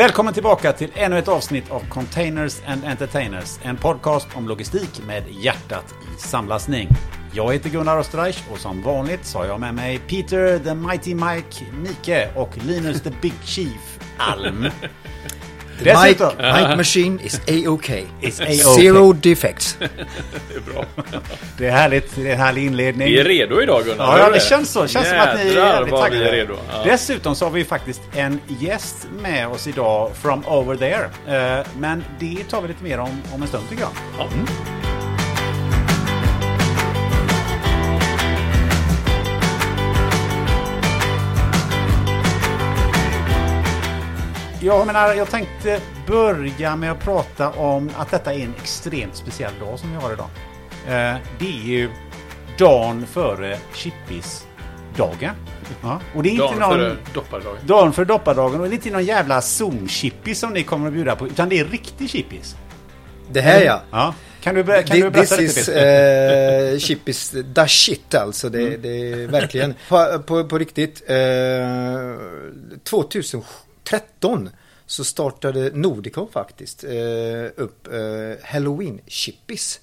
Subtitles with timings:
[0.00, 3.58] Välkommen tillbaka till ännu ett avsnitt av Containers and Entertainers.
[3.62, 6.88] En podcast om logistik med hjärtat i samlastning.
[7.32, 11.14] Jag heter Gunnar Österreich och som vanligt så har jag med mig Peter the Mighty
[11.14, 14.66] Mike Mike och Linus the Big Chief Alm.
[15.84, 17.90] Mike, Mike Machine is A-OK.
[18.20, 18.80] Is A-OK.
[18.80, 19.76] Zero defects.
[19.80, 20.84] Det är bra.
[21.58, 23.08] Det är härligt, det är en härlig inledning.
[23.08, 24.18] Vi är redo idag Gunnar.
[24.18, 24.82] Ja, det känns så.
[24.82, 26.28] Det känns som att ni är Jädrar jävligt taggade.
[26.28, 26.54] är redo.
[26.72, 26.82] Ja.
[26.84, 31.58] Dessutom så har vi faktiskt en gäst med oss idag from over there.
[31.58, 33.92] Eh, Men det tar vi lite mer om, om en stund tycker jag.
[34.18, 34.28] Ja.
[44.62, 49.52] Jag menar, jag tänkte börja med att prata om att detta är en extremt speciell
[49.60, 50.28] dag som vi har idag.
[50.86, 51.90] Eh, Det är ju
[52.58, 55.34] dagen före Chippis-dagen.
[55.82, 56.00] Ja.
[56.14, 56.70] Och det är inte Dagen någon...
[56.70, 57.58] före doppardagen.
[57.66, 61.16] Dagen för doppardagen och det är inte någon jävla zoom-chippis som ni kommer att bjuda
[61.16, 62.56] på, utan det är riktig chippis.
[63.30, 63.82] Det här ja.
[63.90, 64.14] Ja.
[64.42, 66.72] Kan du, kan du berätta This lite is Peter?
[66.72, 68.48] uh, Chippis the shit alltså.
[68.48, 71.02] Det, det är verkligen på, på, på riktigt.
[71.06, 71.16] Eh,
[73.90, 74.50] 2013
[74.86, 79.80] så startade Nordicom faktiskt eh, upp eh, Halloween-chippies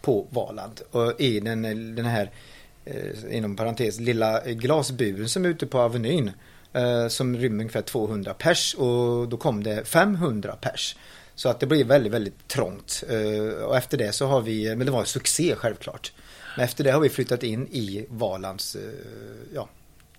[0.00, 0.80] på Valand.
[0.90, 1.62] Och i den,
[1.96, 2.30] den här
[2.84, 6.30] eh, inom parentes lilla glasburen som är ute på Avenyn.
[6.72, 10.96] Eh, som rymmer ungefär 200 pers och då kom det 500 pers.
[11.34, 13.04] Så att det blev väldigt, väldigt trångt.
[13.08, 16.12] Eh, och efter det så har vi, men det var en succé självklart.
[16.56, 18.82] Men efter det har vi flyttat in i Valands, eh,
[19.54, 19.68] ja,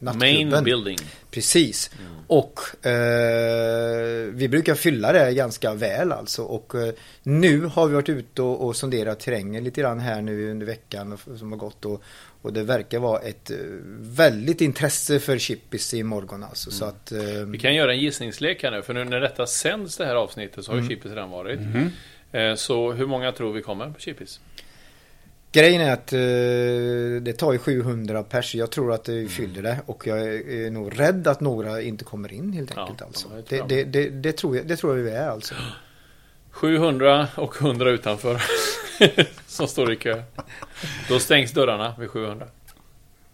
[0.03, 0.49] nattklubben.
[0.49, 0.97] Main building.
[1.31, 1.91] Precis.
[2.27, 6.41] Och eh, vi brukar fylla det ganska väl alltså.
[6.43, 10.51] Och eh, nu har vi varit ute och, och sonderat terrängen lite grann här nu
[10.51, 11.85] under veckan och- som har gått.
[11.85, 12.03] Och,
[12.41, 13.57] och det verkar vara ett eh,
[13.99, 16.71] väldigt intresse för chippis i morgon alltså.
[16.71, 19.97] Så att, eh, Vi kan göra en gissningslek här nu, för nu när detta sänds
[19.97, 21.59] det här avsnittet så har ju Chippis redan varit.
[22.31, 24.39] Eh, Så hur många tror vi kommer på Chippis?
[25.53, 28.55] Grejen är att eh, det tar ju 700 pers.
[28.55, 29.79] Jag tror att det fyller det.
[29.85, 33.01] Och jag är, nog rädd att några inte kommer in helt enkelt.
[33.01, 33.27] alltså.
[33.31, 35.55] ja, jag det, tror det, det, det, tror jag, det tror jag vi är alltså.
[36.51, 38.41] 700 och 100 utanför.
[39.47, 40.23] som står i kö.
[41.09, 42.47] Då stängs dörrarna vid 700.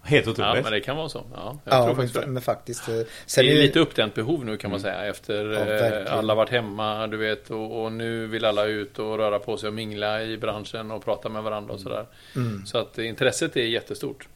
[0.02, 0.64] Helt Ja, otroligt.
[0.64, 1.26] men det kan vara så.
[1.34, 2.28] Ja, jag Ja, tror men, det.
[2.28, 2.88] men faktiskt.
[2.90, 6.14] eh, Det Sen är är lite uppdämt behov nu kan man säga efter Ja, eh,
[6.18, 9.68] alla varit hemma, du vet, och, och nu vill alla ut och röra på sig
[9.68, 12.06] och mingla i branschen och prata med varandra och sådär.
[12.36, 12.66] Mm.
[12.66, 14.28] Så att intresset är jättestort.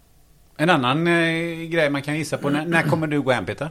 [0.57, 2.50] En annan eh, grej man kan gissa på.
[2.50, 3.69] När, när kommer du gå hem Peter?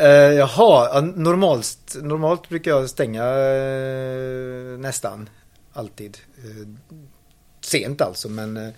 [0.00, 5.28] Uh, jaha, ja, normalt, normalt brukar jag stänga eh, nästan
[5.72, 6.18] alltid.
[6.38, 6.68] Eh,
[7.60, 8.72] sent alltså, men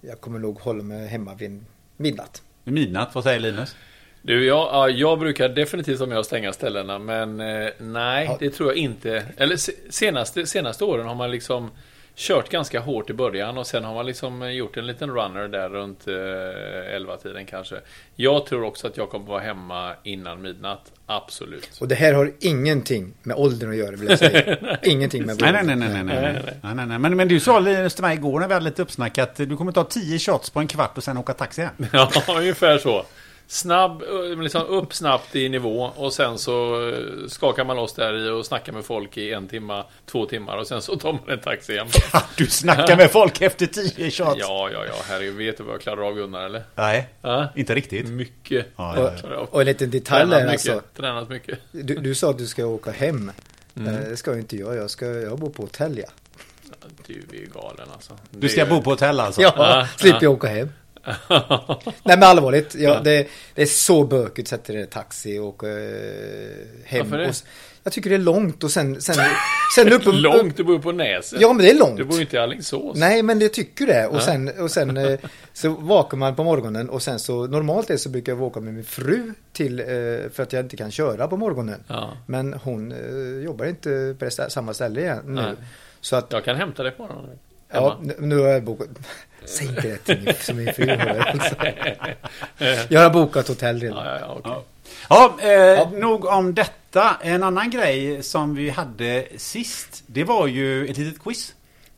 [0.00, 1.64] jag kommer nog hålla mig hemma vid
[1.96, 2.42] midnatt.
[2.64, 3.76] Midnatt, vad säger Linus?
[4.22, 8.36] Du, jag, ja, jag brukar definitivt vara med och stänga ställena, men eh, nej, Ja.
[8.40, 9.24] det tror jag inte.
[9.36, 11.70] Eller se- senaste, senaste åren har man liksom
[12.18, 15.68] kört ganska hårt i början och sen har man liksom gjort en liten runner där
[15.68, 17.76] runt eh, 11-tiden kanske.
[18.16, 21.68] Jag tror också att jag kommer vara hemma innan midnatt, absolut.
[21.80, 24.56] Och det här har ingenting med åldern att göra vill jag säga.
[24.82, 25.66] ingenting med Nej, våld.
[25.66, 26.42] nej, nej, nej, nej, nej.
[26.62, 26.98] nej, nej, nej.
[26.98, 29.72] Men, men du sa till mig igår när vi hade lite uppsnack att du kommer
[29.72, 31.74] ta 10 shots på en kvart och sen åka taxi hem.
[31.92, 33.04] Ja, ungefär så.
[33.50, 38.26] Snabb, eh, liksom upp snabbt i nivå och sen så eh, skakar man loss där
[38.26, 41.20] i och snackar med folk i en timma, två timmar och sen så tar man
[41.28, 41.86] en taxi hem.
[42.36, 44.36] Du snackar med folk efter 10 shots.
[44.40, 46.62] Ja, ja, ja, herregud, vet du vad jag klarar av Gunnar eller?
[46.74, 48.06] Nej, Ja, inte riktigt.
[48.08, 48.66] mycket.
[48.76, 49.48] Ja, Och, ja, jag av.
[49.50, 50.88] och en liten detalj Tränat är mycket, alltså.
[50.96, 51.58] tränat mycket.
[51.70, 53.32] Du, du sa att du ska åka hem.
[53.76, 54.76] Eh, Det ska jag inte jag.
[54.76, 56.08] Jag, ska, jag bor på hotell ja.
[57.06, 58.18] Du är ju galen alltså.
[58.30, 59.42] Du ska bo på hotell alltså?
[59.42, 60.22] Ja, Ja, slipper ja.
[60.22, 60.68] jag åka hem.
[62.02, 65.66] Nej men allvarligt, ja, det, det är så bökigt sätta dig i taxi och åka
[65.68, 65.74] eh,
[66.84, 67.10] hem.
[67.10, 67.28] Det?
[67.28, 67.34] Och,
[67.82, 69.14] jag tycker det är långt och sen, sen,
[69.74, 71.40] sen upp, Långt, du bor ju på Näset.
[71.40, 71.96] Ja men det är långt.
[71.96, 72.96] Du bor ju inte i Alingsås.
[72.98, 74.06] Nej men det tycker det.
[74.06, 75.18] Och sen, och sen eh,
[75.52, 78.74] så vaknar man på morgonen och sen så normalt är så brukar jag åka med
[78.74, 79.86] min fru till, eh,
[80.32, 81.84] för att jag inte kan köra på morgonen.
[81.88, 82.10] Ja.
[82.26, 85.32] Men hon eh, jobbar inte på det samma ställe igen nu.
[85.32, 85.54] Nej.
[86.00, 87.38] Så att, Jag kan hämta dig på morgonen.
[87.72, 88.88] ja, nu- nu har jag bokat.
[89.44, 91.18] Säg inte det till min, som min fru hör.
[91.18, 91.54] Alltså.
[92.94, 94.06] Jag har bokat hotell redan.
[94.06, 94.64] Ja, ja, ja, okej.
[95.08, 95.90] Ja, eh, Ja.
[95.94, 97.16] nog om detta.
[97.22, 101.54] En annan grej som vi hade sist, det var ju ett litet quiz.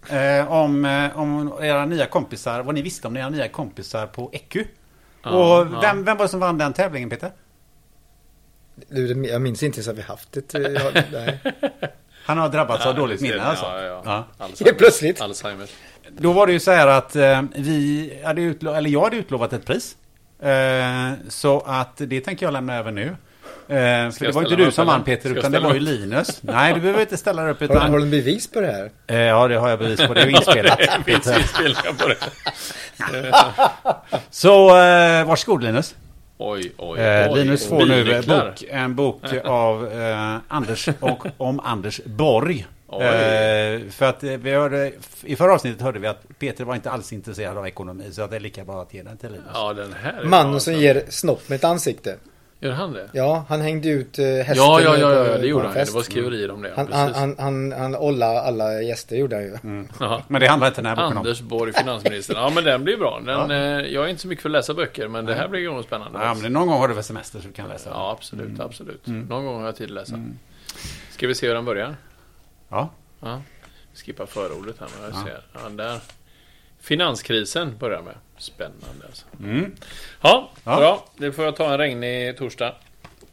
[0.08, 4.30] Eh, om, eh, om era nya kompisar, vad ni visste om era nya kompisar på
[4.32, 4.56] EQ.
[5.22, 5.80] Ja, och ja.
[5.80, 7.30] vem, vem var det som vann den tävlingen Peter?
[8.88, 10.54] Du, Jag minns inte ens att vi haft ett.
[10.54, 11.38] eh, Ja, nej.
[12.24, 13.64] Han har drabbats av dåligt minne alltså.
[13.64, 14.26] Ja, ja, Ja.
[14.38, 14.44] ja.
[14.44, 14.78] Alzheimer.
[14.78, 15.20] Plötsligt.
[15.20, 15.68] Alzheimer.
[16.18, 19.52] Då var det ju så här att eh, vi hade utlovat, eller jag hade utlovat
[19.52, 19.96] ett pris.
[20.42, 23.16] Eh, så att det tänker jag lämna över nu.
[23.66, 25.04] för Ska det var inte du som vann?
[25.04, 26.42] Peter, utan det var ju Linus.
[26.42, 27.60] Nej, du behöver inte ställa dig upp.
[27.60, 28.90] Har, har Utan, du bevis på det här?
[29.06, 30.14] Eh, ja, det har jag bevis på.
[30.14, 30.78] Det är ju inspelat.
[31.06, 32.16] Det finns inspelningar på det.
[34.30, 35.94] Så eh, varsågod Linus.
[36.38, 37.38] Oj, oj, Eh, oj.
[37.44, 42.66] Linus får nu bok, en bok av eh, Anders och om Anders Borg.
[42.92, 44.92] Eh, för att eh, vi hörde,
[45.22, 48.12] i förra avsnittet hörde vi att Peter var inte alls intresserad av ekonomi.
[48.12, 49.46] Så att det är lika bra att ge den till Linus.
[49.54, 50.70] Ja, den här är bra, Mannen alltså.
[50.70, 52.16] som ger snopp med ett ansikte.
[52.62, 53.08] Gör han det?
[53.12, 54.56] Ja, han hängde ut eh, hästen.
[54.56, 55.74] Ja, ja, ja, ja, det gjorde han.
[55.74, 55.78] ju.
[55.78, 55.94] Det fest.
[55.94, 56.72] var skriverier om det.
[56.76, 57.20] Han, han, precis.
[57.20, 59.84] han, han, han ollade alla gäster gjorde han ju.
[60.00, 60.22] Ja.
[60.28, 61.18] Men det handlar inte den här boken om.
[61.18, 62.36] Anders Borg, finansministern.
[62.36, 63.20] Ja, men den blir bra.
[63.26, 65.60] Den, eh, jag är inte så mycket för att läsa böcker, men det här blir
[65.60, 66.18] ju spännande.
[66.22, 67.90] Ja, men någon gång har du väl semester så du kan läsa.
[67.90, 69.06] Ja, absolut, absolut.
[69.06, 70.24] Någon gång har jag tid att läsa.
[71.10, 71.96] Ska vi se hur den börjar?
[72.70, 72.90] Ja.
[73.20, 73.42] Ja.
[73.94, 75.40] Skippa förordet här, men jag ser.
[75.52, 76.00] Ja, där.
[76.80, 78.14] Finanskrisen börjar med.
[78.38, 79.26] Spännande alltså.
[79.42, 79.74] Mm.
[80.22, 80.76] Ja, Ja.
[80.76, 81.04] bra.
[81.16, 82.74] Det får jag ta en regnig torsdag.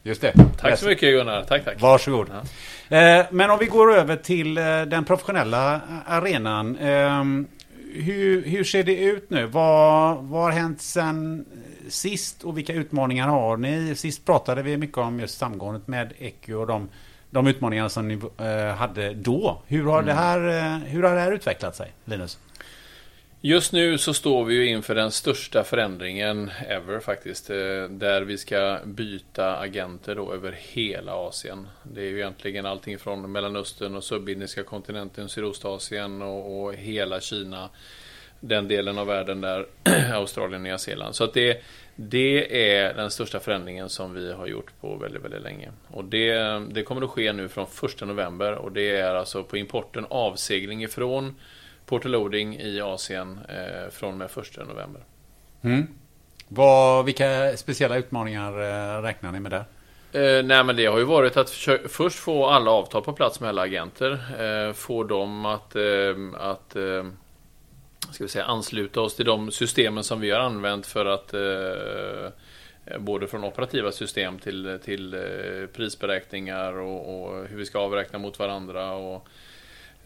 [0.02, 0.34] Just det.
[0.58, 1.44] Tack så mycket Gunnar.
[1.44, 1.80] Tack, tack.
[1.80, 2.30] Varsågod.
[2.88, 6.76] Eh, men om vi går över till eh, den professionella arenan.
[6.76, 7.24] Eh,
[7.92, 9.46] hur, hur ser det ut nu?
[9.46, 11.44] Vad, vad har hänt sen
[11.88, 13.94] sist och vilka utmaningar har ni?
[13.94, 16.88] Sist pratade vi mycket om just samgåendet med Ecu och de,
[17.30, 19.62] de utmaningar som ni eh, hade då.
[19.66, 22.38] Hur har, det här, eh, hur har det här utvecklat sig, Linus?
[23.40, 27.50] Just nu så står vi ju inför den största förändringen ever faktiskt.
[27.50, 27.56] eh,
[27.90, 31.68] Där vi ska byta agenter då över hela Asien.
[31.82, 37.68] Det är ju egentligen allting från Mellanöstern och subindiska kontinenten, Sydostasien och, och hela Kina.
[38.40, 39.66] Den delen av världen där,
[40.14, 41.14] Australien och Nya Zeeland.
[41.14, 41.62] Så att det,
[42.00, 45.68] det är den största förändringen som vi har gjort på väldigt, väldigt länge.
[45.88, 46.34] Och det,
[46.70, 50.82] det kommer att ske nu från 1 november och det är alltså på importen avsegling
[50.82, 51.34] ifrån
[51.86, 55.02] Portoloading i Asien eh, från och med 1 november.
[55.62, 55.86] Mm.
[56.48, 59.64] Vad, vilka speciella utmaningar eh, räknar ni med där?
[60.12, 63.40] Eh, nej men det har ju varit att försö- först få alla avtal på plats
[63.40, 64.12] med alla agenter.
[64.38, 65.82] Eh, få dem att, eh,
[66.38, 67.06] att eh,
[68.12, 72.32] ska vi säga, ansluta oss till de systemen som vi har använt för att eh,
[72.98, 78.38] Både från operativa system till, till eh, prisberäkningar och, och hur vi ska avräkna mot
[78.38, 78.92] varandra.
[78.92, 79.28] Och,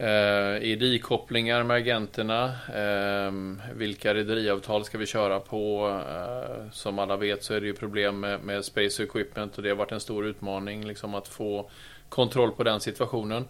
[0.04, 2.44] eh, kopplingar med agenterna.
[2.74, 3.32] Eh,
[3.74, 5.88] vilka rederiavtal ska vi köra på?
[6.08, 9.68] Eh, som alla vet så är det ju problem med, med Space Equipment och det
[9.68, 11.70] har varit en stor utmaning liksom att få
[12.08, 13.44] kontroll på den situationen.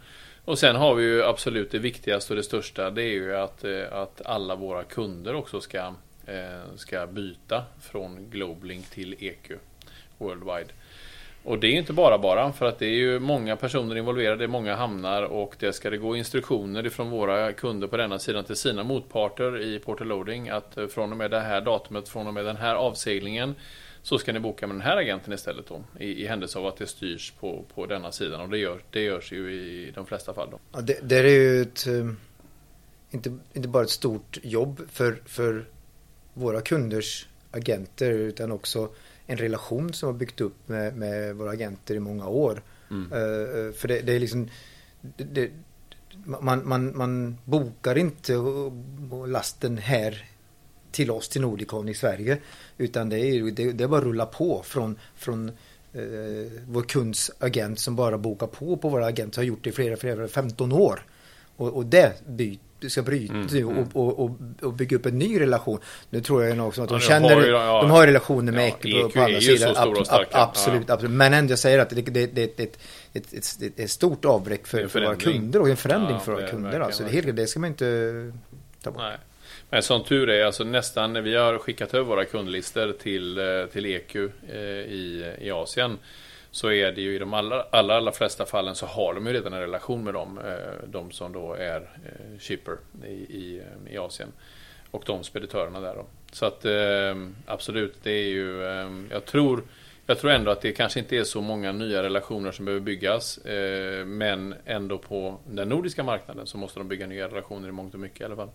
[0.45, 2.91] Och sen har vi ju absolut det viktigaste och det största.
[2.91, 5.79] Det är ju att, eh, att alla våra kunder också ska,
[6.27, 9.53] eh, ska byta från Globlink till EQ
[10.19, 10.69] Worldwide.
[11.45, 14.45] Och det är inte bara bara, för att det är ju många personer involverade, det
[14.45, 18.45] är många hamnar och det ska det gå instruktioner ifrån våra kunder på denna sidan
[18.45, 22.27] till sina motparter i Portal Loading att eh, från och med det här datumet, från
[22.27, 23.55] och med den här avseglingen
[24.03, 26.77] så ska ni boka med den här agenten istället då i, i händelse av att
[26.77, 30.35] det styrs på, på denna sidan och det, gör, det görs ju i de flesta
[30.35, 30.59] fall då.
[30.73, 32.13] Ja, det, det är ju ett, eh,
[33.11, 35.65] inte, inte bara ett stort jobb för, för
[36.35, 38.91] våra kunders agenter utan också
[39.27, 42.63] en relation som har byggt upp med, med våra agenter i många år.
[42.91, 43.13] Mm.
[43.13, 44.49] Eh, för det, det är liksom
[45.17, 45.51] det,
[46.25, 48.33] man, man, man bokar inte
[49.27, 50.32] lasten här
[50.93, 52.39] till oss till Nordicon i Sverige
[52.79, 55.49] utan det är, det, det är bara att rulla på från, från
[55.93, 56.03] eh,
[56.69, 59.97] vår kunds agent som bara bokar på på våra agenter har gjort det i flera,
[59.97, 61.05] flera 15 år.
[61.57, 62.59] Och, och det by,
[62.89, 64.31] ska bryta Mm, nu och, och,
[64.63, 65.79] och, bygga upp en ny relation.
[66.11, 67.83] Nu tror jag nog också att de Ja, känner, har ju- ja.
[67.83, 71.17] de har relationer med Ja, på, EQ på så stora och Ab- ab- absolut, absolut.
[71.17, 72.77] Men ändå jag säger att det, det, det, det, ett,
[73.13, 73.33] ett,
[73.63, 76.63] ett, ett stort avbräck för, för våra kunder och en förändring Ja, för våra kunder.
[76.63, 78.33] verkligen, Alltså, det, helt- det ska man inte
[78.83, 79.01] ta bort.
[79.03, 79.17] Nej.
[79.73, 83.67] Men som tur är, alltså nästan, när vi har skickat över våra kundlistor till, eh,
[83.67, 85.99] till EQ eh, i, i Asien
[86.51, 89.33] så är det ju i de allra, allra, allra flesta fallen så har de ju
[89.33, 92.77] redan en relation med dem, eh, de som då är eh, shipper
[93.07, 94.29] i, i, i Asien.
[94.91, 96.07] Och de speditörerna där då.
[96.33, 99.63] Så att eh, absolut, det är ju, eh, jag tror
[100.07, 103.39] jag tror ändå att det kanske inte är så många nya relationer som behöver byggas.
[103.39, 107.95] Eh, men ändå på den nordiska marknaden så måste de bygga nya relationer i mångt
[107.95, 108.51] och mycket i alla fall.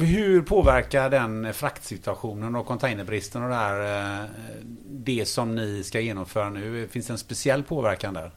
[0.00, 4.28] Hur påverkar den fraktsituationen och containerbristen och det här eh,
[4.86, 6.88] det som ni ska genomföra nu?
[6.88, 8.30] Finns det en speciell påverkan där?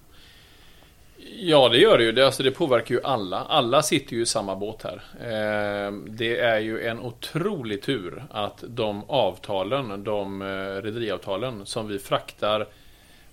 [1.39, 2.11] Ja, det gör det ju.
[2.11, 3.39] Det, alltså, det påverkar ju alla.
[3.39, 5.01] Alla sitter ju i samma båt här.
[5.19, 10.45] Eh, det är ju en otrolig tur att de avtalen, de eh,
[10.81, 12.67] rederiavtalen som vi fraktar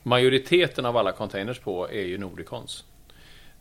[0.02, 2.84] majoriteten av alla containers på är ju Nordicons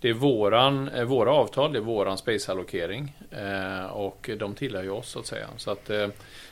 [0.02, 4.90] det är våran, eh, våra avtal, det är våran spaceallokering eh, och de tillhör ju
[4.90, 5.48] oss så att säga.
[5.58, 6.08] Så att, eh,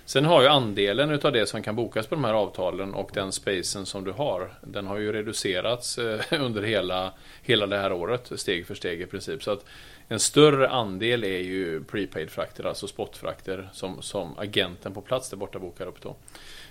[0.05, 3.31] sen har ju andelen utav det som kan bokas på de här avtalen och den
[3.31, 8.31] spacen som du har, den har ju reducerats eh, under hela, hela det här året,
[8.35, 9.43] steg för steg i princip.
[9.43, 9.65] Så att
[10.07, 15.59] en större andel är ju prepaid-frakter, alltså spotfrakter som, som agenten på plats där borta
[15.59, 16.15] bokar upp då.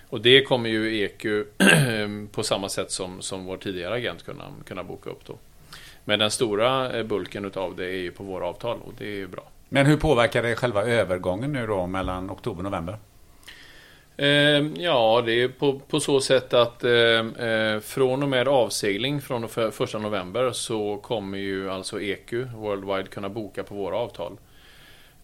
[0.09, 1.25] Och det kommer ju EQ
[2.31, 5.37] på samma sätt som, som vår tidigare agent kunna, kunna boka upp då.
[6.05, 9.15] Men den stora eh, bulken utav det är ju på våra avtal och det är
[9.15, 9.43] ju bra.
[9.69, 12.97] Men hur påverkar det själva övergången nu då mellan oktober och november?
[14.17, 19.21] Eh, ja, det är på, på så sätt att eh, eh från och med avsegling
[19.21, 24.37] från första november så kommer ju alltså EQ Worldwide kunna boka på våra avtal.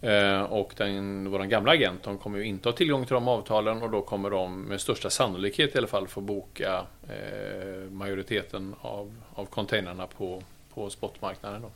[0.02, 3.82] Eh, och den, vår gamla agent de kommer ju inte ha tillgång till de avtalen
[3.82, 9.16] och då kommer de med största sannolikhet i alla fall få boka eh, majoriteten av,
[9.34, 10.44] av containrarna på,
[10.76, 11.62] på spotmarknaden.
[11.62, 11.72] Då.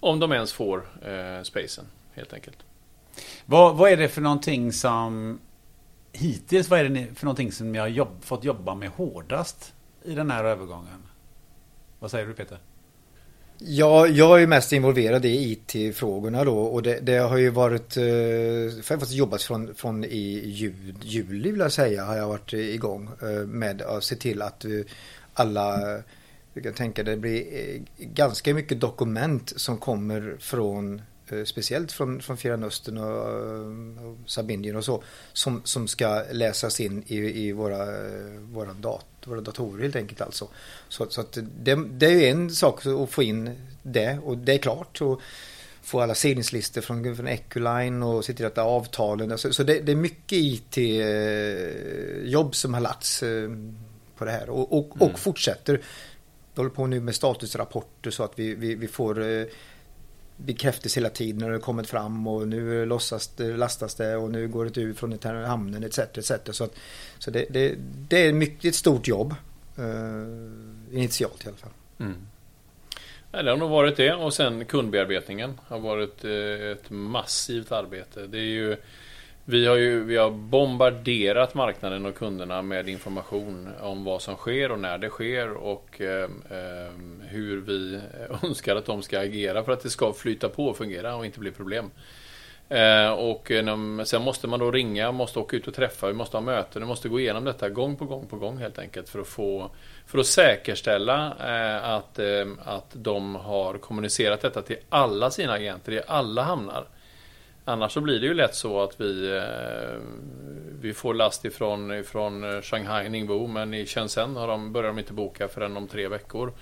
[0.00, 2.56] Om de ens får eh, spacen helt enkelt.
[3.46, 5.38] Vad, vad är det för någonting som
[6.12, 9.74] hittills, vad är det för någonting som ni har jobb, fått jobba med hårdast
[10.04, 11.02] i den här övergången?
[11.98, 12.58] Vad säger du Peter?
[13.58, 18.04] Ja, jag är mest involverad i IT-frågorna då och det, det, har ju varit, eh,
[18.04, 22.52] jag har faktiskt jobbat från, från i jul, juli vill jag säga, har jag varit
[22.52, 24.64] igång eh, med att se till att
[25.34, 25.98] alla,
[26.54, 27.44] jag kan tänka det blir
[27.96, 31.02] ganska mycket dokument som kommer från
[31.44, 35.02] speciellt från, från Fjärran Östern och, och Sardinien och så,
[35.32, 37.86] som, som ska läsas in i, i våra,
[38.40, 40.48] våra dat våra datorer helt enkelt alltså.
[40.88, 43.50] Så, så att det, det är en sak att få in
[43.82, 45.00] det och det är klart.
[45.00, 45.20] Och
[45.82, 49.38] få alla seglingslistor från, från Ecoline och se till att avtalen.
[49.38, 50.94] Så, så det, det, är mycket IT-jobb
[52.54, 53.50] som har lagts eh,
[54.16, 55.08] på det här och, och, mm.
[55.08, 55.80] och fortsätter.
[56.54, 59.44] Vi håller på nu med statusrapporter så att vi, vi, vi får eh,
[60.44, 64.16] bekräftelse hela tiden när det kommit fram och nu eh, lossas det, eh, lastas det
[64.16, 65.98] och nu går det ut från hamnen etc.
[65.98, 66.32] etc.
[66.50, 66.74] Så, att,
[67.18, 67.74] så det, det,
[68.08, 69.34] det är mycket ett stort jobb.
[69.76, 71.70] eh, initialt i alla fall.
[71.98, 72.26] Mm.
[73.30, 78.26] det har nog varit det och sen kundbearbetningen har varit eh, ett massivt arbete.
[78.26, 78.76] Det är ju
[79.50, 84.70] vi har ju vi har bombarderat marknaden och kunderna med information om vad som sker
[84.70, 86.28] och när det sker och eh,
[87.28, 88.00] hur vi
[88.42, 91.40] önskar att de ska agera för att det ska flyta på och fungera och inte
[91.40, 91.90] bli problem.
[92.68, 96.36] Eh, och eh, sen måste man då ringa, måste åka ut och träffa, vi måste
[96.36, 99.20] ha möten, vi måste gå igenom detta gång på gång på gång helt enkelt för
[99.20, 99.70] att få
[100.06, 105.92] för att säkerställa eh, att, eh, att de har kommunicerat detta till alla sina agenter
[105.92, 106.84] i alla hamnar.
[107.64, 110.00] Annars så blir det ju lätt så att vi, eh,
[110.80, 114.98] vi får last ifrån, ifrån eh, Shanghai, Ningbo, men i Shenzhen har de, börjar de
[114.98, 116.52] inte boka förrän om tre veckor.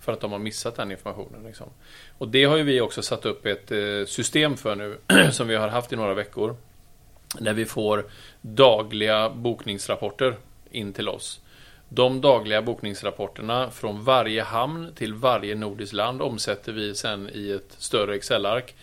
[0.00, 1.44] För att de har missat den informationen.
[1.44, 1.66] Liksom.
[2.18, 4.98] Och det har ju vi också satt upp ett eh, system för nu,
[5.32, 6.56] som vi har haft i några veckor.
[7.38, 8.06] Där vi får
[8.40, 10.36] dagliga bokningsrapporter
[10.70, 11.40] in till oss.
[11.88, 17.74] De dagliga bokningsrapporterna från varje hamn till varje nordiskt land omsätter vi sen i ett
[17.78, 18.74] större Excel-ark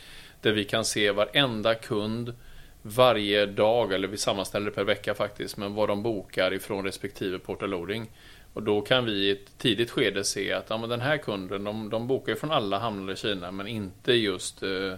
[0.46, 2.34] där vi kan se varenda kund
[2.82, 7.40] varje dag, eller vi sammanställer det per vecka faktiskt, men vad de bokar ifrån respektive
[7.40, 8.12] portaloading.
[8.54, 11.64] Och då kan vi i ett tidigt skede se att ja, men den här kunden,
[11.64, 14.94] de, de bokar ju från alla hamnar i Kina, men inte just eh,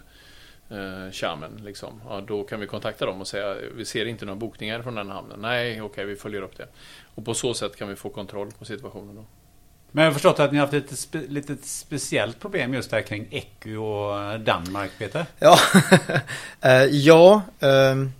[0.69, 1.61] eh, Xiamen.
[1.65, 2.01] Liksom.
[2.09, 5.09] Ja, då kan vi kontakta dem och säga vi ser inte några bokningar från den
[5.09, 5.39] hamnen.
[5.41, 6.67] Nej, okej, okay, vi följer upp det.
[7.15, 9.15] Och på så sätt kan vi få kontroll på situationen.
[9.15, 9.25] Då.
[9.91, 13.01] Men jag har förstått att ni har haft ett spe, lite speciellt problem just där
[13.01, 15.25] kring Ecu och Danmark, Peter?
[15.39, 15.59] Ja,
[16.65, 18.11] uh, ja um,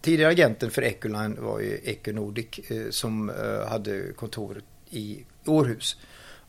[0.00, 5.96] tidigare agenten för Eculine var ju Ecu Nordic uh, som uh, hade kontor i Århus.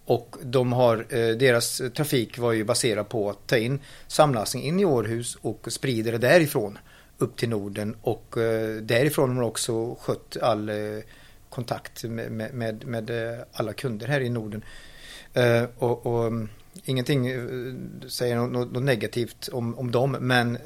[0.05, 4.85] Och de har, deras trafik var ju baserad på att ta in samlastning in i
[4.85, 6.77] Århus och sprida det därifrån
[7.17, 8.33] upp till Norden och
[8.81, 10.71] därifrån har de också skött all
[11.49, 14.63] kontakt med, med, med eh, alla kunder här i Norden.
[15.37, 16.49] Uh, och, och, mm,
[16.83, 17.75] ingenting uh,
[18.07, 20.57] säger något, något, negativt om, om dem, men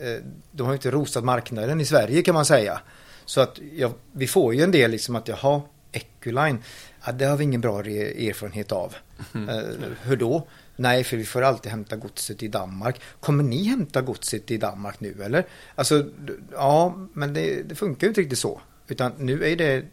[0.51, 2.81] de har inte rosat marknaden i Sverige kan man säga.
[3.25, 5.61] Så att ja, vi får ju en del liksom att jaha,
[5.91, 6.57] Eculine,
[7.05, 8.95] ja, det har vi ingen bra erfarenhet av.
[9.33, 9.65] Mm.
[10.03, 10.47] hur då?
[10.75, 13.01] Nej, för vi får alltid hämta godset i Danmark.
[13.19, 15.45] Kommer ni hämta godset i Danmark nu eller?
[15.75, 16.05] Alltså,
[16.51, 18.61] ja, men det, det funkar ju inte riktigt så.
[18.87, 19.85] Utan nu är det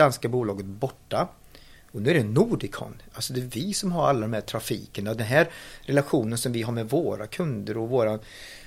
[0.00, 1.28] danska bolaget borta.
[1.92, 3.02] Och nu är det Nordicon.
[3.12, 5.14] Alltså det är vi som har alla de här trafikerna.
[5.14, 5.48] Den här
[5.80, 8.18] relationen som vi har med våra kunder och våra,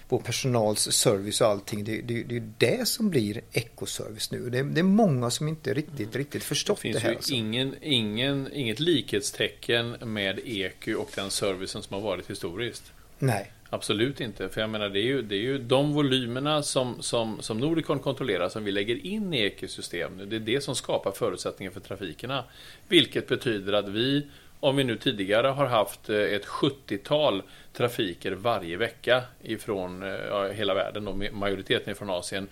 [0.09, 1.83] vår personals service och allting.
[1.83, 4.49] Det, det, det är det som blir ekoservice nu.
[4.49, 7.09] Det, det är många som inte riktigt, riktigt förstått det, Det finns här.
[7.11, 7.33] ju alltså.
[7.33, 12.91] ingen, ingen, inget likhetstecken med EQ och den servicen som har varit historiskt.
[13.19, 13.51] Nej.
[13.73, 14.49] Absolut inte.
[14.49, 17.99] För jag menar, det är ju, det är ju de volymerna som, som, som Nordicon
[17.99, 20.21] kontrollerar som vi lägger in i ekosystem.
[20.29, 22.43] Det är det som skapar förutsättningar för trafikerna.
[22.87, 24.27] Vilket betyder att vi,
[24.59, 30.47] om vi nu tidigare har haft eh, ett 70-tal trafiker varje vecka ifrån eh, ja,
[30.47, 32.47] hela världen, och majoriteten från Asien,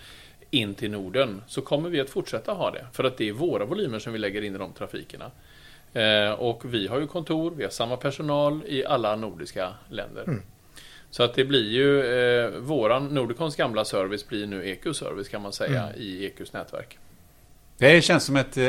[0.49, 2.85] in till Norden, så kommer vi att fortsätta ha det.
[2.93, 5.31] För att det är våra volymer som vi lägger in i de trafikerna.
[5.93, 10.23] Eh, och vi har ju kontor, vi har samma personal i alla nordiska länder.
[10.23, 10.41] Mm.
[11.11, 11.99] Så att det blir ju,
[12.45, 15.95] eh, våran Nordicons gamla service blir nu Eco-service kan man säga Mm.
[16.01, 16.97] i Ecos nätverk.
[17.77, 18.67] Det känns som ett, eh,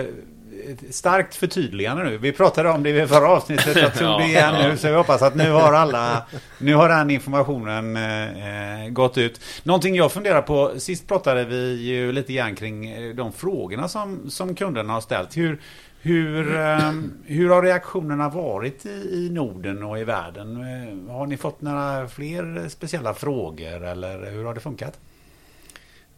[0.69, 2.19] ett starkt förtydligande nu.
[2.19, 3.77] Vi pratade om det i förra avsnittet.
[3.77, 4.77] Jag tror det igen nu.
[4.77, 6.27] Så jag hoppas att nu har alla...
[6.59, 9.41] Nu har den informationen eh, gått ut.
[9.63, 10.73] Någonting jag funderar på.
[10.77, 15.37] Sist pratade vi ju lite grann kring eh, de frågorna som, som kunderna har ställt.
[15.37, 15.61] Hur,
[16.03, 20.57] hur, ehm, hur har reaktionerna varit i, i Norden och i världen?
[20.57, 24.99] Eh, har ni fått några fler speciella frågor eller hur har det funkat?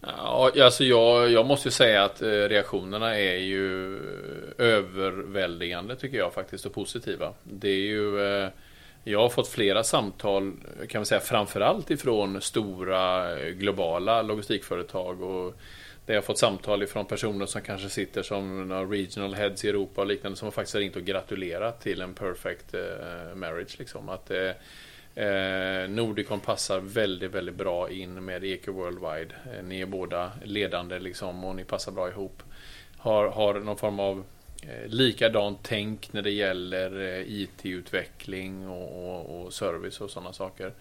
[0.01, 3.99] Ja, alltså jag, jag måste ju säga att eh, reaktionerna är ju
[4.59, 7.33] överväldigande tycker jag faktiskt och positiva.
[7.43, 8.49] Det är ju eh,
[9.05, 10.53] jag har fått flera samtal,
[10.89, 15.55] kan man säga framförallt ifrån stora globala logistikföretag och
[16.07, 20.07] där jag fått samtal ifrån personer som kanske sitter som regional heads i Europa och
[20.07, 23.79] liknande som faktiskt har ringt och gratulerat till en perfect eh, marriage.
[23.79, 24.09] Liksom.
[24.09, 29.35] Att, eh, eh, Nordicon passar väldigt, väldigt bra in med EQ Worldwide.
[29.53, 32.43] Eh, ni är båda ledande liksom och ni passar bra ihop.
[32.99, 34.25] Har, har någon form av
[34.63, 40.73] eh, likadant tänk när det gäller IT-utveckling och, och, och service och sådana saker.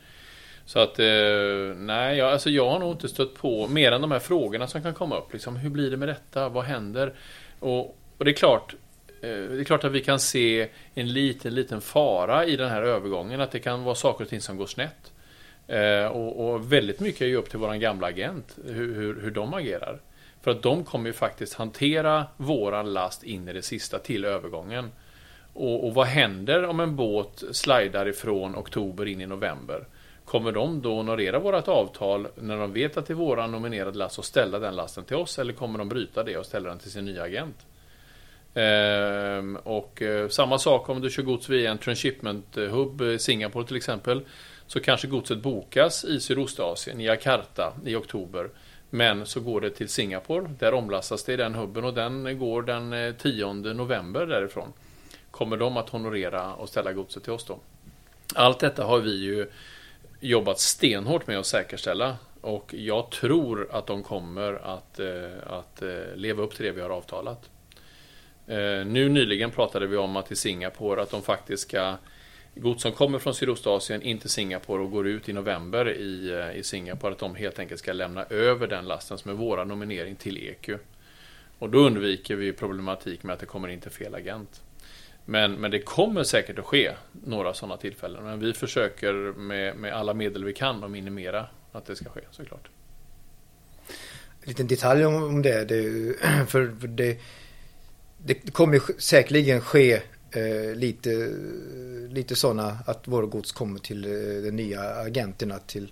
[0.66, 4.12] Så att eh, nej, jag, alltså jag har nog inte stött på mer än de
[4.12, 5.34] här frågorna som kan komma upp.
[5.34, 6.50] Liksom, hur blir det med detta?
[6.50, 7.14] Vad händer?
[7.60, 8.76] Och, och det är klart,
[9.22, 12.82] eh, det är klart att vi kan se en liten, liten fara i den här
[12.82, 13.42] övergången.
[13.42, 15.12] Att det kan vara saker och ting som går snett.
[15.68, 19.32] Eh, och, och väldigt mycket är ju upp till våran gamla agent, hur, hur, hur
[19.32, 20.00] de agerar.
[20.42, 24.92] För att de kommer ju faktiskt hantera våran last in i det sista till övergången.
[25.54, 29.86] Och, och vad händer om en båt slidar ifrån oktober in i november?
[30.26, 34.20] Kommer de då honorera vårt avtal när de vet att det är våran nominerade last
[34.20, 35.40] och ställa den lasten till oss?
[35.40, 37.66] Eller kommer de bryta det och ställa den till sin nya agent?
[38.54, 43.68] Ehm, och eh, samma sak om du kör gods via en transshipment hub, i Singapore
[43.68, 44.22] till exempel.
[44.68, 48.50] Så kanske godset bokas i Sydostasien, i Jakarta i oktober.
[48.90, 52.62] Men så går det till Singapore, där omlastas det i den hubben och den går
[52.62, 54.74] den eh, 10 november därifrån.
[55.32, 57.60] Kommer de att honorera och ställa godset till oss då?
[58.36, 59.48] Allt detta har vi ju
[60.24, 62.18] jobbat stenhårt med att säkerställa.
[62.42, 65.08] Och jag tror att de kommer att, eh,
[65.48, 67.50] att eh, leva upp till det vi har avtalat.
[68.48, 71.96] Eh, nu nyligen pratade vi om att i Singapore att de faktiskt ska
[72.56, 76.64] Gods som kommer från Sydostasien, in till Singapore och går ut i november i, i
[76.64, 80.38] Singapore, att de helt enkelt ska lämna över den lasten som är våra nominering till
[80.38, 80.70] EQ.
[81.60, 84.62] Och då undviker vi problematik med att det kommer in till fel agent.
[85.26, 88.24] Men, men det kommer säkert att ske några sådana tillfällen.
[88.24, 92.22] Men vi försöker med, med alla medel vi kan att minimera att det ska ske
[92.32, 92.70] såklart.
[94.42, 95.66] En liten detalj om, om det.
[95.66, 96.16] det
[96.48, 97.20] för, det,
[98.18, 99.94] det kommer säkerligen ske
[100.32, 101.30] eh, lite,
[102.10, 105.92] lite sådana att våra gods kommer till eh, de nya agenterna till,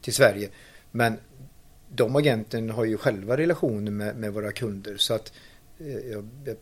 [0.00, 0.48] till Sverige.
[0.90, 1.16] Men
[1.88, 5.32] de agenten har ju själva relationer med, med våra kunder så att
[5.78, 6.56] eh, jag, jag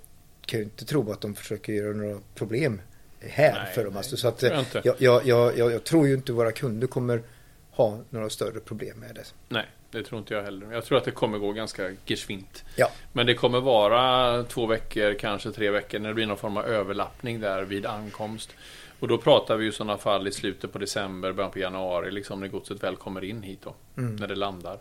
[0.49, 2.81] kan ju inte tro att de försöker göra några problem
[3.21, 3.93] här Nej, för dem.
[3.93, 5.27] nej, Alltså, så att, jag eh, jag, jag,
[5.59, 7.23] jag, jag, tror ju inte våra kunder kommer
[7.71, 9.25] ha några större problem med det.
[9.49, 10.73] Nej, det tror inte jag heller.
[10.73, 12.65] Jag tror att det kommer gå ganska geschwint.
[12.77, 12.91] Ja.
[13.13, 16.67] Men det kommer vara två veckor, kanske tre veckor, när det blir någon form av
[16.67, 18.51] överlappning där vid ankomst.
[18.99, 22.11] Och då pratar vi ju i sådana fall i slutet på december, början på januari,
[22.11, 23.75] liksom när godset väl kommer in hit då.
[23.97, 24.17] Mm.
[24.17, 24.79] När det landar.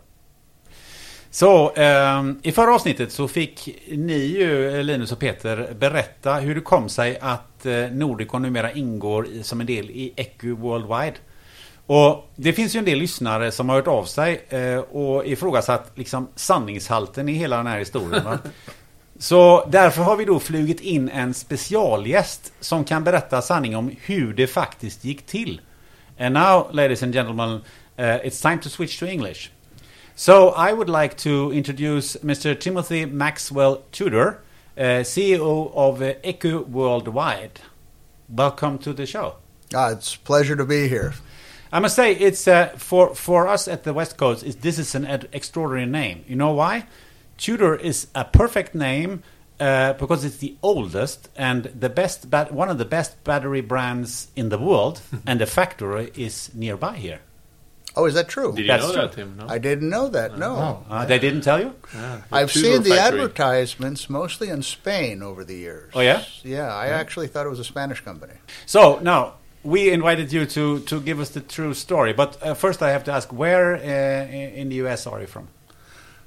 [1.30, 6.60] Så, eh, i förra avsnittet så fick ni ju, Linus och Peter, berätta hur det
[6.60, 11.16] kom sig att eh, Nordicon numera ingår i, som en del i Ecu Worldwide.
[11.86, 15.92] Och det finns ju en del lyssnare som har hört av sig eh, och ifrågasatt
[15.94, 18.24] liksom sanningshalten i hela den här historien.
[18.24, 18.38] Va?
[19.18, 24.34] Så därför har vi då flugit in en specialgäst som kan berätta sanning om hur
[24.34, 25.60] det faktiskt gick till.
[26.18, 27.60] And now, ladies and gentlemen, uh,
[27.96, 29.50] it's time to switch to English.
[30.20, 32.58] So I would like to introduce Mr.
[32.58, 34.40] Timothy Maxwell Tudor,
[34.76, 37.60] uh, CEO of uh, Worldwide.
[38.28, 39.36] Welcome to the show.
[39.72, 41.14] Ah, it's a pleasure to be here.
[41.72, 44.60] I must say, it's uh, for for us at the West Coast.
[44.60, 46.24] This is an extraordinary name.
[46.26, 46.86] You know why?
[47.36, 49.22] Tudor is a perfect name
[49.60, 54.48] uh, because it's the oldest and the best, one of the best battery brands in
[54.48, 57.20] the world, and the factory is nearby here.
[57.98, 58.52] Oh, is that true?
[58.52, 59.02] Did you That's know true.
[59.02, 59.36] that, Tim?
[59.36, 59.48] No.
[59.48, 60.38] I didn't know that.
[60.38, 60.84] No.
[60.88, 61.74] Uh, they didn't tell you?
[61.92, 63.20] Yeah, I've Tudor seen the factory.
[63.20, 65.90] advertisements mostly in Spain over the years.
[65.94, 66.22] Oh, yeah?
[66.44, 68.34] Yeah, I actually thought it was a Spanish company.
[68.66, 69.34] So now
[69.64, 72.12] we invited you to to give us the true story.
[72.12, 73.80] But uh, first, I have to ask, where uh,
[74.40, 75.06] in in the U.S.
[75.06, 75.48] are you from?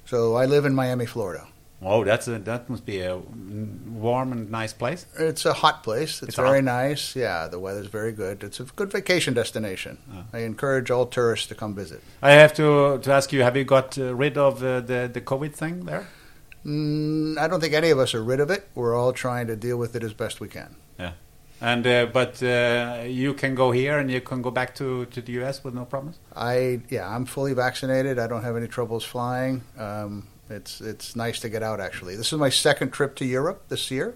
[0.06, 1.44] So I live in Miami, Florida.
[1.84, 5.06] Oh, that's a, that must be a warm and nice place.
[5.17, 6.22] It's a hot place.
[6.22, 6.63] It's, It's very hot.
[6.89, 7.15] nice.
[7.15, 8.44] Yeah, the weather's very good.
[8.44, 9.98] It's a good vacation destination.
[10.32, 12.02] I encourage all tourists to come visit.
[12.22, 15.22] I have to to ask you: Have you got uh, rid of uh, the the
[15.22, 16.06] COVID thing there?
[16.65, 18.67] Mm, I don't think any of us are rid of it.
[18.76, 20.76] We're all trying to deal with it as best we can.
[21.00, 21.13] Yeah,
[21.60, 25.22] and uh, but uh, you can go here and you can go back to, to
[25.22, 26.20] the US with no problems.
[26.36, 28.20] I yeah, I'm fully vaccinated.
[28.20, 29.63] I don't have any troubles flying.
[29.80, 31.80] Um, it's it's nice to get out.
[31.80, 34.16] Actually, this is my second trip to Europe this year,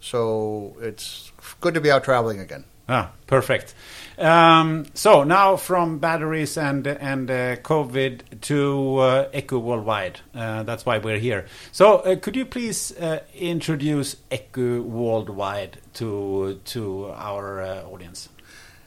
[0.00, 2.64] so it's good to be out traveling again.
[2.86, 3.74] Ah, perfect.
[4.18, 10.20] Um, so now from batteries and and uh, COVID to uh, Echo Worldwide.
[10.34, 11.46] Uh, that's why we're here.
[11.72, 18.28] So uh, could you please uh, introduce Echo Worldwide to to our uh, audience?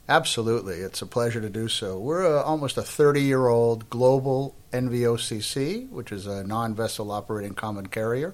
[0.09, 1.99] Absolutely, it's a pleasure to do so.
[1.99, 7.53] We're a, almost a 30 year old global NVOCC, which is a non vessel operating
[7.53, 8.33] common carrier.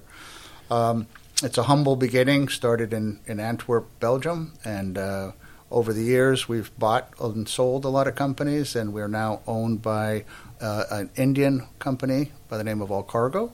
[0.70, 1.08] Um,
[1.42, 5.32] it's a humble beginning, started in, in Antwerp, Belgium, and uh,
[5.68, 9.82] over the years we've bought and sold a lot of companies, and we're now owned
[9.82, 10.24] by
[10.60, 13.52] uh, an Indian company by the name of All Cargo.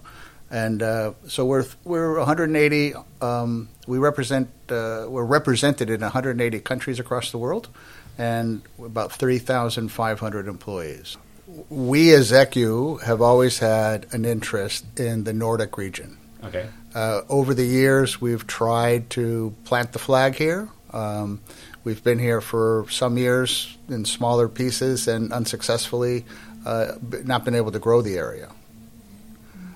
[0.50, 2.94] And uh, so we're we're 180.
[3.22, 7.68] Um, we represent uh, we're represented in 180 countries across the world,
[8.20, 11.16] and about 3,500 employees.
[11.70, 16.18] We as ECU have always had an interest in the Nordic region.
[16.44, 16.68] Okay.
[16.94, 20.68] Uh, over the years, we've tried to plant the flag here.
[20.90, 21.40] Um,
[21.82, 26.26] we've been here for some years in smaller pieces and unsuccessfully
[26.66, 26.92] uh,
[27.24, 28.50] not been able to grow the area.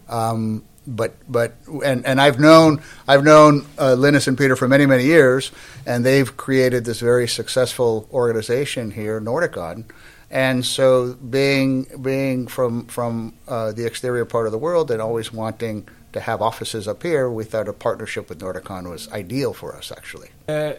[0.06, 4.86] Um, but but and, and I've known I've known uh, Linus and Peter for many
[4.86, 5.52] many years,
[5.86, 9.84] and they've created this very successful organization here, Nordicon.
[10.30, 15.32] And so, being being from from uh, the exterior part of the world and always
[15.32, 19.76] wanting to have offices up here, we thought a partnership with Nordicon was ideal for
[19.76, 19.92] us.
[19.92, 20.72] Actually, Uh,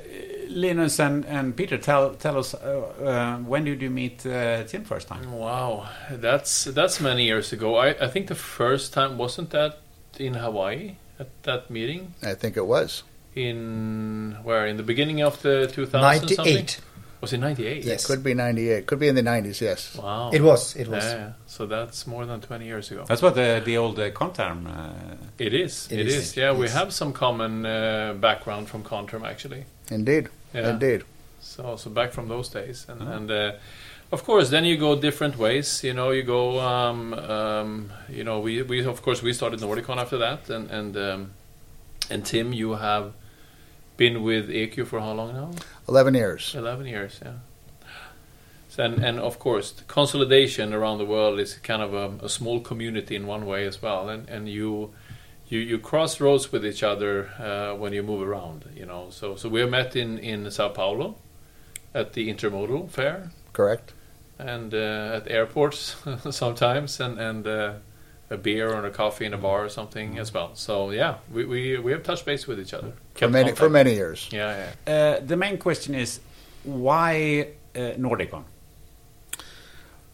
[0.49, 4.83] Linus and, and Peter, tell tell us uh, uh, when did you meet uh, Tim
[4.83, 5.31] first time?
[5.31, 7.75] Wow, that's that's many years ago.
[7.75, 9.79] I, I think the first time wasn't that
[10.19, 13.03] in Hawaii at that meeting I think it was.
[13.35, 16.67] in where in the beginning of the 2000 something.
[17.21, 17.83] Was it 98?
[17.85, 18.05] Yes.
[18.05, 18.85] Could be '98.
[18.85, 19.59] Could be in the '90s.
[19.61, 19.95] Yes.
[19.95, 20.29] Wow.
[20.31, 20.75] It was.
[20.75, 21.03] It was.
[21.03, 23.03] Yeah, so that's more than 20 years ago.
[23.07, 24.67] That's what the the old uh, Conterm.
[24.67, 25.87] Uh, It is.
[25.89, 26.15] It it is.
[26.15, 26.37] is.
[26.37, 26.73] Yeah, we Yes.
[26.73, 29.65] have some common uh, background from Contrum actually.
[29.89, 30.27] Indeed.
[30.53, 30.69] Yeah.
[30.71, 31.03] Indeed.
[31.41, 33.15] So so back from those days, and Ah.
[33.17, 33.51] and uh,
[34.11, 35.83] of course then you go different ways.
[35.83, 36.59] You know, you go.
[36.59, 40.97] Um, um, you know, we we of course we started Nordicon after that, and and
[40.97, 41.31] um,
[42.09, 43.13] and Tim, you have
[43.97, 45.51] been with EQ for how long now?
[45.87, 46.53] Eleven years.
[46.55, 47.19] Eleven years.
[47.23, 47.33] Yeah.
[48.69, 52.29] So, and and of course the consolidation around the world is kind of a, a
[52.29, 54.93] small community in one way as well, and and you.
[55.47, 59.11] You, you cross roads with each other uh, when you move around, you know.
[59.11, 61.17] So so we met in, in Sao Paulo
[61.93, 63.93] at the Intermodal Fair, Correct.
[64.37, 65.95] and uh, at airports
[66.29, 67.73] sometimes, and and uh,
[68.29, 70.55] a beer or a coffee in a bar or something as well.
[70.55, 72.91] So yeah, we, we, we have touched base with each other.
[73.13, 74.29] For Kept many for many years.
[74.31, 74.93] Yeah, yeah.
[74.93, 76.19] uh, the main question is
[76.63, 78.43] why uh, Nordicon?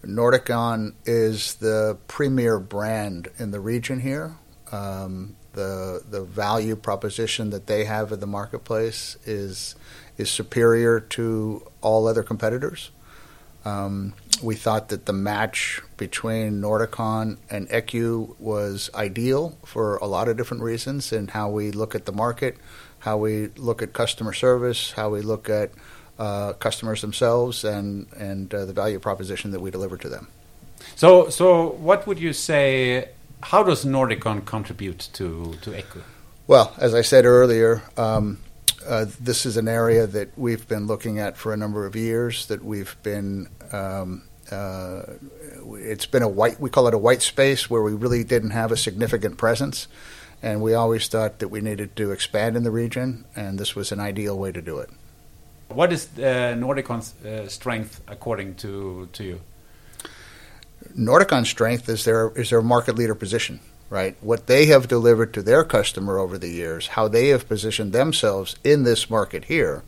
[0.05, 4.35] Nordicon is the premier brand in the region here.
[4.71, 9.75] Um, the the value proposition that they have in the marketplace is
[10.17, 12.91] is superior to all other competitors.
[13.65, 20.27] Um, we thought that the match between Nordicon and ECU was ideal for a lot
[20.27, 22.57] of different reasons in how we look at the market,
[22.99, 25.71] how we look at customer service, how we look at
[26.17, 30.27] uh, customers themselves, and and uh, the value proposition that we deliver to them.
[30.95, 33.09] So, so what would you say?
[33.43, 36.01] How does Nordicon contribute to to Echo?
[36.47, 38.39] Well, as I said earlier, um,
[38.87, 42.45] uh, this is an area that we've been looking at for a number of years.
[42.47, 45.03] That we've been, um, uh,
[45.73, 46.59] it's been a white.
[46.59, 49.87] We call it a white space where we really didn't have a significant presence,
[50.41, 53.91] and we always thought that we needed to expand in the region, and this was
[53.91, 54.89] an ideal way to do it.
[55.69, 59.41] What is uh, Nordicon's uh, strength according to to you?
[60.97, 63.59] Nordicon's strength is their is their market leader position,
[63.91, 64.15] right?
[64.21, 68.55] What they have delivered to their customer over the years, how they have positioned themselves
[68.63, 69.83] in this market here,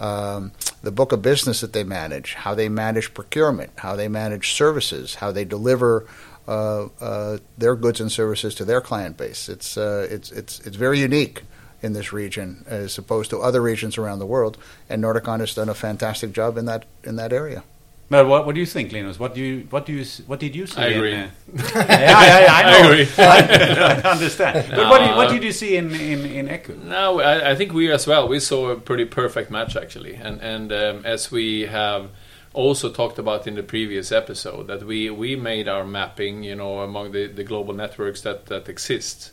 [0.00, 0.50] um,
[0.82, 5.14] the book of business that they manage, how they manage procurement, how they manage services,
[5.14, 6.06] how they deliver
[6.48, 9.48] uh, uh, their goods and services to their client base.
[9.48, 11.42] It's uh, it's it's it's very unique
[11.82, 14.58] in this region as opposed to other regions around the world,
[14.90, 17.62] and Nordicon has done a fantastic job in that in that area.
[18.08, 19.18] But what, what do you think, Linus?
[19.18, 20.80] What do you what do you what did you see?
[20.80, 21.14] I agree.
[21.14, 21.30] In, uh,
[21.74, 23.08] yeah, yeah, yeah, I I agree.
[23.18, 24.68] I understand.
[24.76, 26.74] But what, did, what did you see in in in Echo?
[26.74, 28.28] No, I, I think we as well.
[28.28, 32.10] We saw a pretty perfect match actually, and and um, as we have
[32.54, 36.80] also talked about in the previous episode, that we we made our mapping, you know,
[36.80, 39.32] among the, the global networks that that exist,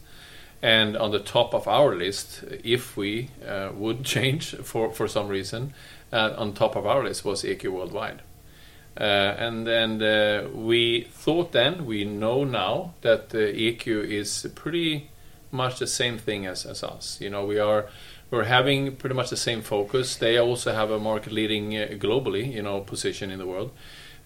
[0.64, 5.28] and on the top of our list, if we uh, would change for for some
[5.28, 5.76] reason,
[6.12, 8.22] uh, on top of our list was EQ Worldwide.
[9.00, 15.10] Uh, and and uh, we thought then, we know now that uh, EQ is pretty
[15.52, 17.20] much the same thing as, as us.
[17.20, 17.88] You know, we are
[18.30, 20.16] we're having pretty much the same focus.
[20.16, 23.72] They also have a market leading globally, you know, position in the world,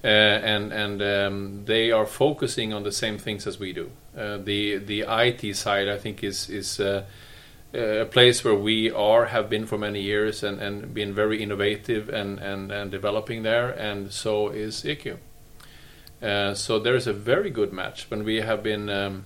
[0.04, 3.90] uh, and and um, they are focusing on the same things as we do.
[4.18, 6.80] Uh, the the IT side, I think, is is.
[6.80, 7.04] Uh,
[7.78, 12.10] a place where we are have been for many years and, and been very innovative
[12.10, 15.18] and, and, and developing there and so is IQ.
[16.22, 19.26] Uh, so there is a very good match when we have been um,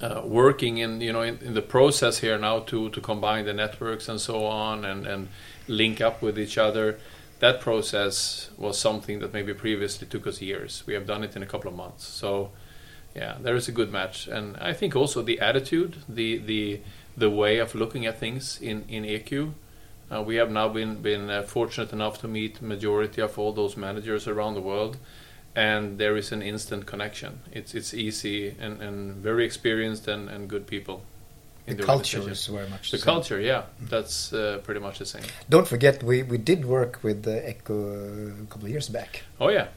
[0.00, 3.54] uh, working in you know in, in the process here now to, to combine the
[3.54, 5.28] networks and so on and, and
[5.66, 6.98] link up with each other.
[7.40, 10.82] That process was something that maybe previously took us years.
[10.86, 12.04] We have done it in a couple of months.
[12.04, 12.50] So
[13.14, 16.80] yeah, there is a good match, and I think also the attitude, the the
[17.16, 19.52] the way of looking at things in in EQ.
[20.10, 23.76] Uh, we have now been been uh, fortunate enough to meet majority of all those
[23.76, 24.96] managers around the world,
[25.56, 27.40] and there is an instant connection.
[27.52, 31.02] It's it's easy and, and very experienced and, and good people.
[31.66, 33.04] The in culture is very much the same.
[33.04, 35.22] culture, yeah, that's uh, pretty much the same.
[35.48, 37.74] Don't forget, we, we did work with uh, Echo
[38.28, 39.22] a couple of years back.
[39.40, 39.68] Oh yeah,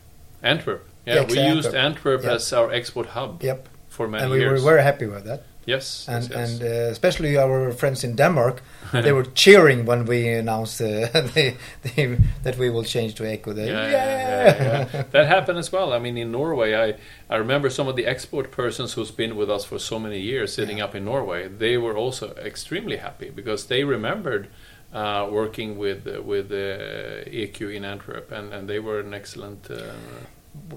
[0.44, 0.82] Antwerp.
[1.06, 3.70] Yeah, Yeah, we used Antwerp as our export hub Yep.
[3.88, 4.62] for many and we years.
[4.62, 5.44] were very happy with that.
[5.68, 6.52] Yes, And yes, yes.
[6.52, 11.58] and uh, especially our friends in Denmark, they were cheering when we announced uh, they,
[11.84, 13.54] they, that we will change to Echo.
[13.54, 15.04] They, yeah, yeah, yeah, yeah.
[15.12, 15.94] that happened as well.
[15.94, 16.96] I mean, in Norway, I,
[17.30, 20.54] I remember some of the export persons who's been with us for so many years,
[20.54, 21.48] sitting up in Norway.
[21.48, 24.48] They were also extremely happy because they remembered
[24.94, 29.70] uh, working with uh, with uh, EQ in Antwerp, and, and they were an excellent.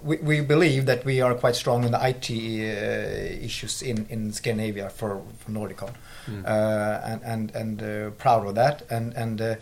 [0.03, 4.33] We, we believe that we are quite strong in the IT uh, issues in, in
[4.33, 5.93] Scandinavia for, for Nordicon,
[6.29, 6.45] Mm.
[6.45, 8.83] uh, and and and uh, proud of that.
[8.91, 9.55] And and uh,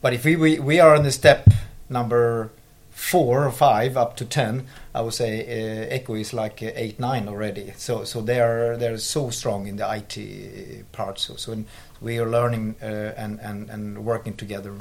[0.00, 1.46] but if we, we we are on the step
[1.88, 2.50] number
[2.90, 7.28] four or five up to ten, I would say uh, Echo is like eight nine
[7.28, 7.72] already.
[7.76, 11.18] So so they are they're so strong in the IT part.
[11.20, 11.64] So so
[12.00, 14.72] we are learning uh, and and and working together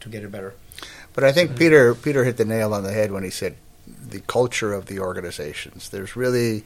[0.00, 0.54] to get it better.
[1.14, 4.20] But I think Peter Peter hit the nail on the head when he said the
[4.20, 5.88] culture of the organizations.
[5.88, 6.64] There's really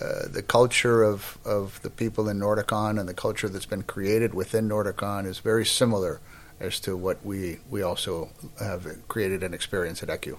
[0.00, 4.34] uh, the culture of, of the people in Nordicon and the culture that's been created
[4.34, 6.20] within Nordicon is very similar
[6.60, 8.28] as to what we, we also
[8.58, 10.36] have created and experienced at ECU.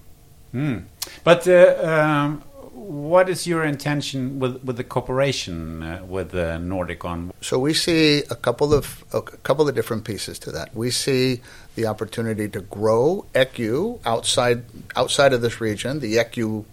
[0.51, 0.77] Hmm.
[1.23, 2.43] But uh, um,
[2.77, 7.31] what is your intention with with the cooperation uh, with uh, Nordicon?
[7.41, 10.75] So we see a couple of a couple of different pieces to that.
[10.75, 11.41] We see
[11.75, 14.63] the opportunity to grow ECU outside
[14.95, 16.65] outside of this region, the ECU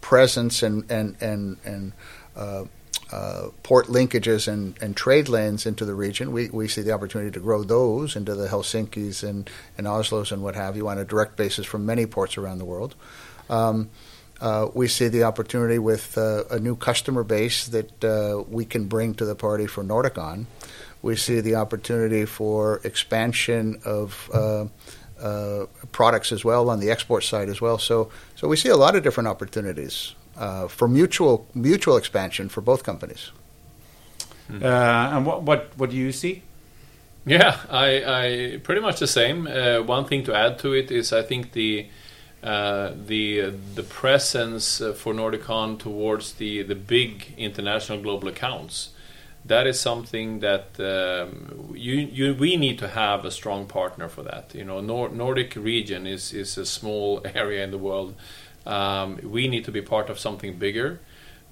[0.00, 1.92] presence and and and and
[2.34, 2.64] uh,
[3.12, 6.32] uh, port linkages and, and trade lanes into the region.
[6.32, 10.42] We we see the opportunity to grow those into the Helsinki's and, and Oslo's and
[10.42, 12.94] what have you on a direct basis from many ports around the world.
[13.50, 13.90] Um,
[14.40, 18.86] uh, we see the opportunity with uh, a new customer base that uh, we can
[18.86, 20.46] bring to the party for Nordicon.
[21.02, 24.66] We see the opportunity for expansion of uh,
[25.20, 27.78] uh, products as well on the export side as well.
[27.78, 32.60] So, so we see a lot of different opportunities uh, for mutual mutual expansion for
[32.60, 33.30] both companies.
[34.50, 36.42] Uh, and what what what do you see?
[37.26, 39.46] Yeah, I, I pretty much the same.
[39.46, 41.86] Uh, one thing to add to it is I think the
[42.44, 48.90] uh, the the presence uh, for Nordicon towards the the big international global accounts.
[49.46, 54.22] That is something that um, you, you we need to have a strong partner for
[54.24, 54.54] that.
[54.54, 58.14] You know, Nor- Nordic region is is a small area in the world.
[58.66, 61.00] Um, we need to be part of something bigger.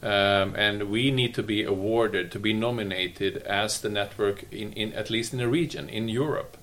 [0.03, 4.93] Um, and we need to be awarded to be nominated as the network in, in
[4.95, 6.57] at least in the region in Europe.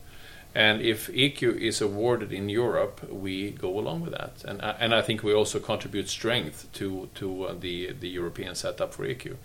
[0.56, 4.96] And if EQ is awarded in Europe, we go along with that, and I- and
[4.96, 9.36] I think we also contribute strength to to uh, the the European setup for EQ.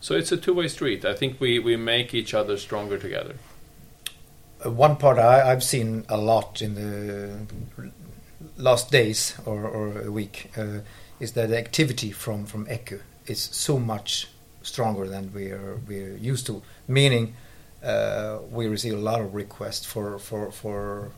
[0.00, 1.04] So it's a two-way street.
[1.04, 3.34] I think we, we make each other stronger together.
[4.64, 7.36] Uh, one part I, I've seen a lot in the
[8.56, 10.80] last days or, or a week uh,
[11.20, 14.28] is that the activity from from Echo is so much
[14.62, 16.62] stronger than we're we're used to.
[16.86, 17.34] Meaning,
[17.82, 21.10] uh, we receive a lot of requests for for for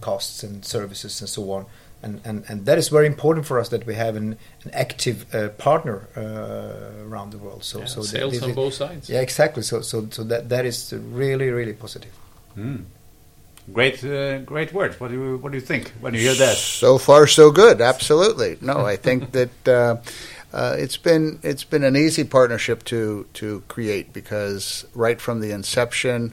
[0.00, 1.66] costs and services and so on.
[2.02, 5.34] And, and, and that is very important for us that we have an, an active
[5.34, 7.64] uh, partner uh, around the world.
[7.64, 9.08] So, Yeah, so that sales this on is- both sides.
[9.08, 9.62] Yeah, exactly.
[9.62, 12.12] So, so, so that that is really, really positive.
[12.58, 12.84] Mm.
[13.72, 15.00] Great, uh, great words.
[15.00, 16.56] What do you what do you think when you hear that?
[16.58, 17.80] So far, so good.
[17.80, 18.58] Absolutely.
[18.60, 19.66] No, I think that
[20.54, 25.50] uh, it's been it's been an easy partnership to to create because right from the
[25.50, 26.32] inception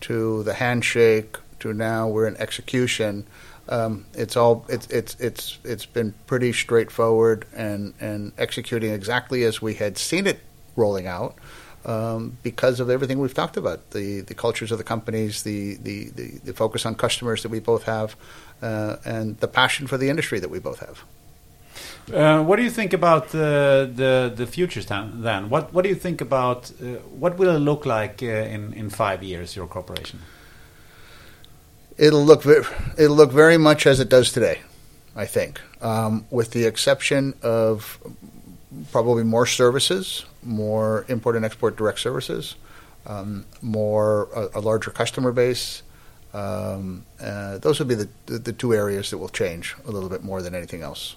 [0.00, 3.24] to the handshake to now we're in execution.
[3.68, 9.62] Um, it's all it's it's it's it's been pretty straightforward and and executing exactly as
[9.62, 10.40] we had seen it
[10.74, 11.36] rolling out.
[11.84, 16.10] Um, because of everything we've talked about, the, the cultures of the companies, the, the,
[16.10, 18.16] the, the focus on customers that we both have,
[18.60, 21.04] uh, and the passion for the industry that we both have.
[22.12, 25.48] Uh, what do you think about uh, the the future then?
[25.48, 28.90] What what do you think about uh, what will it look like uh, in in
[28.90, 29.54] five years?
[29.54, 30.18] Your corporation.
[31.96, 32.44] It'll look
[32.98, 34.58] it'll look very much as it does today,
[35.14, 37.98] I think, um, with the exception of
[38.90, 42.56] probably more services, more import and export direct services,
[43.06, 45.82] um, more a, a larger customer base.
[46.32, 50.08] Um, uh, those would be the, the the two areas that will change a little
[50.08, 51.16] bit more than anything else.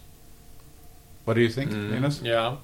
[1.26, 2.22] What do you think, Mm, Linus?
[2.22, 2.58] Yeah,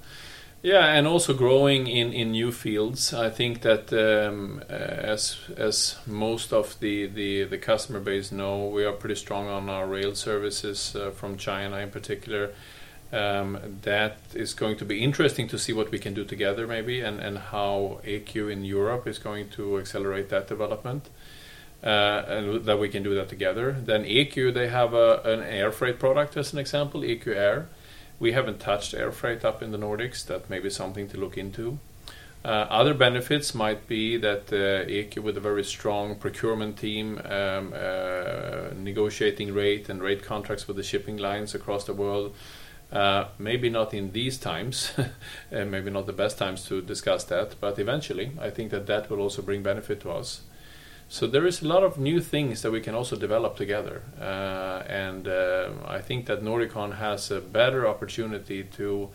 [0.62, 3.14] yeah, and also growing in, in new fields.
[3.14, 8.84] I think that um, as as most of the, the, the customer base know, we
[8.84, 12.50] are pretty strong on our rail services uh, from China in particular.
[13.12, 17.00] Um, that is going to be interesting to see what we can do together, maybe,
[17.00, 21.08] and, and how AQ in Europe is going to accelerate that development.
[21.82, 23.72] Uh, and that we can do that together.
[23.72, 27.68] Then EQ, they have a, an air freight product as an example, EQ Air.
[28.20, 30.24] We haven't touched air freight up in the Nordics.
[30.26, 31.78] That may be something to look into.
[32.44, 37.74] Uh, other benefits might be that uh, EQ, with a very strong procurement team, um,
[37.74, 42.34] uh, negotiating rate and rate contracts with the shipping lines across the world.
[42.92, 44.92] Uh, maybe not in these times,
[45.50, 49.08] and maybe not the best times to discuss that, but eventually, I think that that
[49.08, 50.42] will also bring benefit to us.
[51.10, 54.84] So there is a lot of new things that we can also develop together, uh,
[54.88, 59.08] and uh, I think that Noricon has a better opportunity to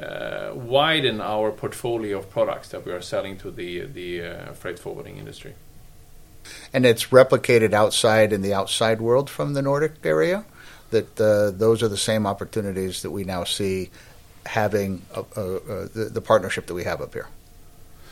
[0.00, 4.78] uh, widen our portfolio of products that we are selling to the the uh, freight
[4.78, 5.54] forwarding industry.
[6.72, 10.44] and it's replicated outside in the outside world from the Nordic area.
[10.90, 13.90] That uh, those are the same opportunities that we now see
[14.46, 17.28] having uh, uh, uh, the, the partnership that we have up here.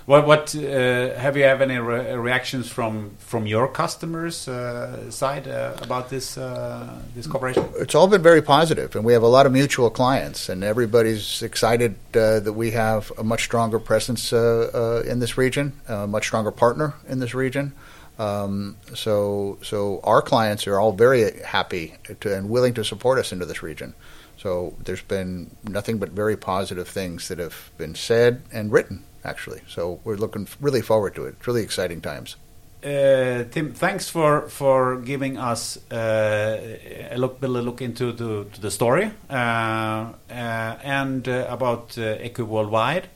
[0.07, 5.49] What what uh, have you have any re reactions from from your customers uh, side
[5.49, 7.64] uh, about this uh, this cooperation?
[7.77, 11.42] It's all been very positive, and we have a lot of mutual clients, and everybody's
[11.42, 16.27] excited uh, that we have a much stronger presence uh, in this region, a much
[16.27, 17.73] stronger partner in this region.
[18.16, 23.33] Um, so, so our clients are all very happy to, and willing to support us
[23.33, 23.95] into this region.
[24.38, 29.61] So there's been nothing but very positive things that have been said and written, actually.
[29.69, 31.35] So we're looking really forward to it.
[31.39, 32.37] It's really exciting times.
[32.85, 36.79] Uh, Tim, thanks for for giving us uh,
[37.11, 42.45] a look, a look into the, the story uh, uh, and uh, about uh, Eco
[42.45, 43.09] Worldwide,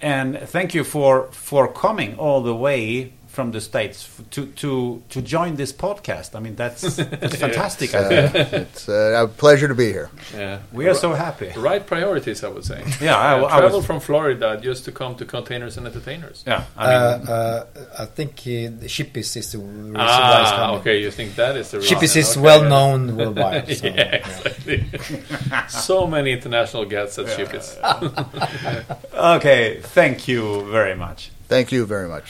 [0.00, 4.70] and thank you for for coming all the way from the states f- to to
[5.14, 6.34] to join this podcast.
[6.34, 6.82] I mean, that's
[7.22, 7.88] that's fantastic.
[7.94, 10.08] I think Uh, it's uh, a pleasure to be here.
[10.34, 11.48] Yeah, we are so happy.
[11.70, 12.80] right priorities, I would say.
[13.08, 16.38] Yeah, I, Uh, I travel from Florida just to come to Containers and Entertainers.
[16.50, 20.96] Yeah, I mean, uh, uh, I think uh, the Shippis is the reason Ah, okay.
[21.04, 21.88] You think that is the reason?
[21.96, 22.74] Shippis is Okay, well yeah.
[22.74, 23.66] known worldwide.
[23.78, 24.78] So, yeah, exactly.
[25.86, 27.66] so many international guests at Shippis.
[29.36, 29.64] okay,
[29.98, 30.42] thank you
[30.76, 31.30] very much.
[31.54, 32.28] Thank you very much.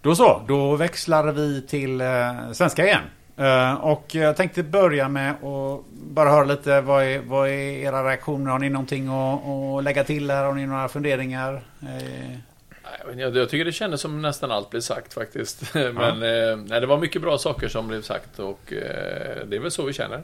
[0.00, 3.02] Då så, då växlar vi till eh, svenska igen.
[3.36, 8.08] Eh, och jag tänkte börja med att bara höra lite, vad är, vad är era
[8.08, 8.50] reaktioner?
[8.50, 9.40] Har ni någonting att,
[9.78, 10.44] att lägga till här?
[10.44, 11.62] Har ni några funderingar?
[11.82, 12.38] Eh,
[13.16, 15.74] Jag, jag tycker det kändes som nästan allt blev sagt faktiskt.
[15.74, 19.60] Men eh, nej, det var mycket bra saker som blev sagt och eh, det är
[19.60, 20.22] väl så vi känner.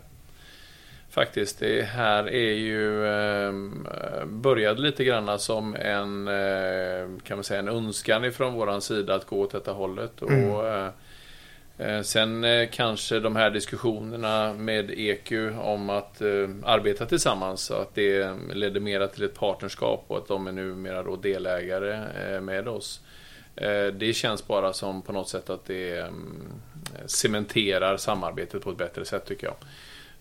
[1.14, 3.52] Faktiskt, det här är ju eh,
[4.26, 9.26] började lite grann som en, eh, kan man säga, en önskan ifrån våran sida att
[9.26, 10.22] gå åt detta hållet.
[10.22, 10.90] Och, eh,
[11.78, 17.74] Eh, sen eh, kanske de här diskussionerna med EQ om att eh, arbeta tillsammans, så
[17.74, 22.68] att det ledde mera till ett partnerskap och att de är numera då delägare med
[22.68, 23.00] oss.
[23.92, 26.52] Det känns bara som på något sätt att det mm,
[27.06, 29.56] cementerar samarbetet på ett bättre sätt tycker jag.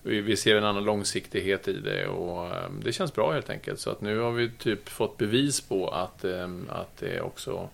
[0.04, 2.52] Vi ser en annan långsiktighet i det och
[2.84, 3.80] det känns bra helt enkelt.
[3.80, 6.26] Så att nu har vi typ fått bevis på att,
[6.70, 7.70] att det också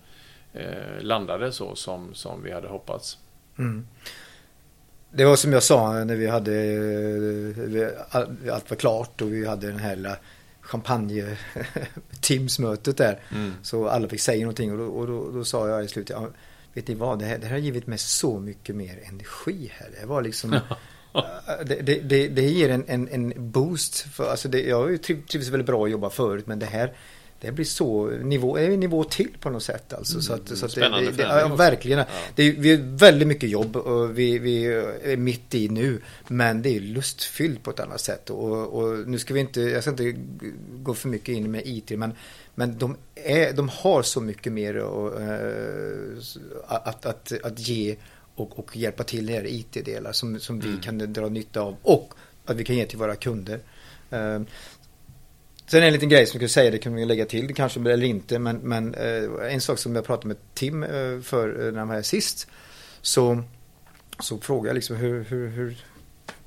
[1.00, 3.18] landade så som, som vi hade hoppats.
[3.58, 3.88] Mm.
[5.12, 7.98] Det var som jag sa när vi hade
[8.52, 10.18] allt var klart och vi hade den här lilla
[10.62, 11.38] champagne
[12.22, 13.20] Teams-mötet där.
[13.32, 13.54] Mm.
[13.64, 16.18] Så alla fick säga någonting och då, och då, då sa jag i slutet,
[16.74, 19.90] vet ni vad, det här, det här har givit mig så mycket mer energi här.
[20.00, 20.60] Det var liksom
[21.66, 24.00] det, det, det, det, ger en, en, en boost.
[24.14, 26.94] För, alltså jag har ju trivts väldigt bra att jobba förut men det här
[27.42, 29.94] det blir så nivå, nivå till på något sätt.
[29.94, 30.14] Alltså.
[30.14, 32.00] Mm, så att, så att det, det, ja, Verkligen.
[32.00, 32.06] Ja.
[32.36, 34.66] Det är, vi har väldigt mycket jobb och vi, vi
[35.04, 36.02] är mitt i nu.
[36.28, 38.30] Men det är lustfyllt på ett annat sätt.
[38.30, 40.16] Och, och, nu ska vi inte, jag ska inte
[40.74, 41.90] gå för mycket in med IT.
[41.90, 42.14] Men,
[42.56, 46.18] men de, är, de har så mycket mer och, uh,
[46.68, 47.96] att, att, att ge
[48.40, 50.76] och, och hjälpa till när det IT-delar som, som mm.
[50.76, 51.76] vi kan dra nytta av.
[51.82, 52.14] Och
[52.46, 53.60] att vi kan ge till våra kunder.
[54.14, 54.42] Uh,
[55.70, 58.04] Sen en liten grej som jag skulle säga, det kan vi lägga till kanske eller
[58.04, 61.80] inte, men, men eh, en sak som jag pratade med Tim eh, för eh, när
[61.80, 62.48] han var här sist.
[63.02, 63.44] Så,
[64.20, 65.78] så frågade jag liksom hur, hur, hur,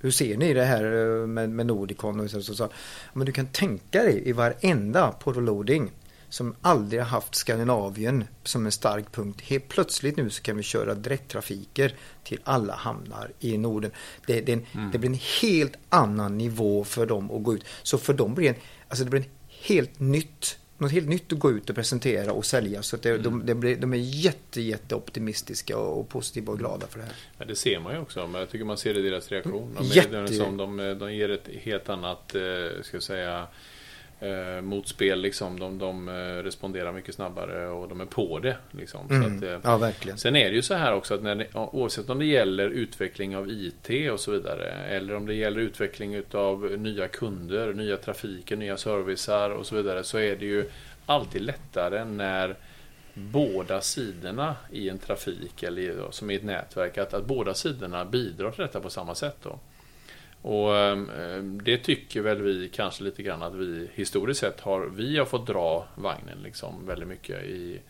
[0.00, 2.20] hur ser ni det här eh, med, med Nordicon?
[2.20, 2.68] Och så, så, så,
[3.12, 5.90] men du kan tänka dig i varenda portoloading
[6.32, 9.40] som aldrig har haft Skandinavien som en stark punkt.
[9.40, 13.90] Helt plötsligt nu så kan vi köra direkttrafiker till alla hamnar i Norden.
[14.26, 14.90] Det, det, en, mm.
[14.90, 17.64] det blir en helt annan nivå för dem att gå ut.
[17.82, 18.54] Så för dem blir en,
[18.88, 22.44] alltså det blir en helt nytt något helt nytt att gå ut och presentera och
[22.44, 22.82] sälja.
[22.82, 23.22] Så att det, mm.
[23.22, 27.14] de, de, blir, de är jätte, jätte optimistiska och positiva och glada för det här.
[27.38, 28.26] Ja, det ser man ju också.
[28.26, 29.74] Men jag tycker man ser det i deras reaktion.
[29.78, 30.26] De, jätte...
[30.36, 33.46] de, de ger ett helt annat, eh, ska jag säga,
[34.22, 35.20] eh, motspel.
[35.20, 35.60] Liksom.
[35.60, 36.12] De, de eh,
[36.42, 38.56] responderar mycket snabbare och de är på det.
[38.70, 39.10] Liksom.
[39.10, 39.36] Mm.
[39.36, 40.18] Att, eh, ja, verkligen.
[40.18, 43.36] Sen är det ju så här också att när det, oavsett om det gäller utveckling
[43.36, 48.56] av IT och så vidare eller om det gäller utveckling av nya kunder, nya trafiker,
[48.56, 50.70] nya servicer och så vidare så är det ju
[51.06, 52.56] alltid lättare när
[53.14, 58.50] båda sidorna i en trafik eller som i ett nätverk att, att båda sidorna bidrar
[58.50, 59.36] till detta på samma sätt.
[59.42, 59.58] Då.
[60.42, 65.18] Och ehm, det tycker väl vi kanske lite grann att vi historiskt sett har, vi
[65.18, 67.80] har fått dra vagnen liksom väldigt mycket i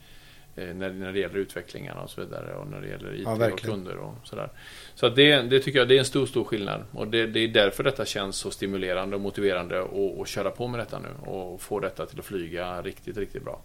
[0.57, 3.53] eh, när, när det gäller utvecklingarna och så vidare och när det gäller IT ja,
[3.53, 4.51] och kunder och sådär.
[4.95, 7.49] Så det, det tycker jag det är en stor, stor skillnad och det, det är
[7.49, 9.87] därför detta känns så stimulerande och motiverande
[10.21, 13.61] att köra på med detta nu och få detta till att flyga riktigt, riktigt bra.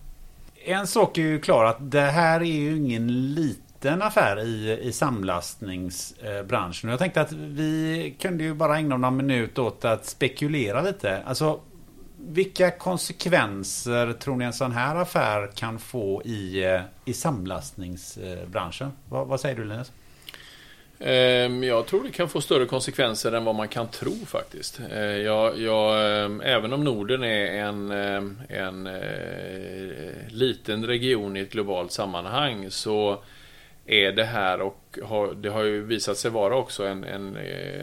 [0.65, 4.79] En sak är ju klar att det här är ju ingen liten liten affär i,
[4.81, 6.89] i samlastningsbranschen.
[6.89, 11.23] Jag tänkte att vi kunde ju bara ägna några minuter åt att spekulera lite.
[11.25, 11.59] Alltså,
[12.17, 16.63] vilka konsekvenser tror ni en sån här affär kan få i,
[17.05, 18.91] i samlastningsbranschen?
[19.09, 19.91] Vad, vad säger du Linus?
[20.99, 24.79] Ehm, jag tror det kan få större konsekvenser än vad man kan tro faktiskt.
[24.91, 27.91] Ehm, jag, jag, ehm, även om Norden är en,
[28.49, 33.19] en eh, liten region i ett globalt sammanhang så
[33.87, 37.35] är det här och har, det har ju visat sig vara också en, en,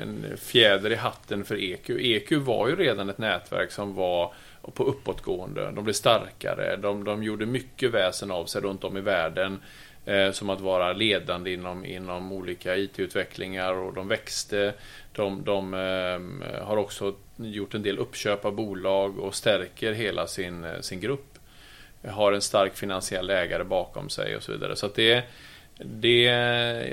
[0.02, 1.90] en fjäder i hatten för EQ.
[1.90, 4.34] EQ var ju redan ett nätverk som var
[4.74, 5.70] på uppåtgående.
[5.70, 6.76] De blev starkare.
[6.76, 9.61] De, de gjorde mycket väsen av sig runt om i världen.
[10.07, 14.74] Eh, som att vara ledande inom, inom olika IT-utvecklingar och de växte.
[15.12, 20.64] De, de eh, har också gjort en del uppköp av bolag och stärker hela sin,
[20.64, 21.38] eh, sin grupp.
[22.09, 24.76] Har en stark finansiell ägare bakom sig och så vidare.
[24.76, 25.22] Så att det är
[25.79, 26.22] det,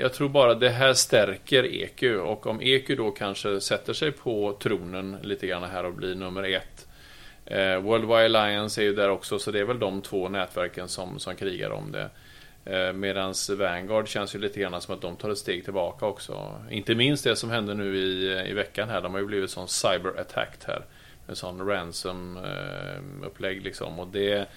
[0.00, 4.56] jag tror bara det här stärker EQ och om EQ då kanske sätter sig på
[4.62, 6.86] tronen lite grann här och blir nummer ett.
[7.46, 10.88] Eh, World Wide Alliance är ju där också så det är väl de två nätverken
[10.88, 12.10] som, som krigar om det.
[12.64, 16.60] Eh, Medan Vanguard känns ju lite grann som att de tar ett steg tillbaka också.
[16.70, 19.00] Inte minst det som hände nu i, eh, i veckan här.
[19.00, 20.84] De har ju blivit sån cyber attack här.
[21.28, 23.98] En sån ransom eh, upplägg liksom.
[23.98, 24.48] Och det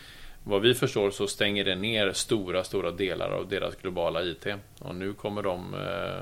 [0.47, 4.47] vad vi förstår så stänger det ner stora, stora delar av deras globala IT.
[4.79, 5.73] Och nu kommer de...
[5.73, 6.17] Eh,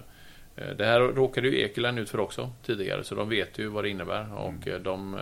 [0.55, 3.84] eh, det här råkade ju Ekeland ut för också tidigare, så de vet ju vad
[3.84, 4.38] det innebär.
[4.38, 4.84] Och mm.
[4.84, 5.17] de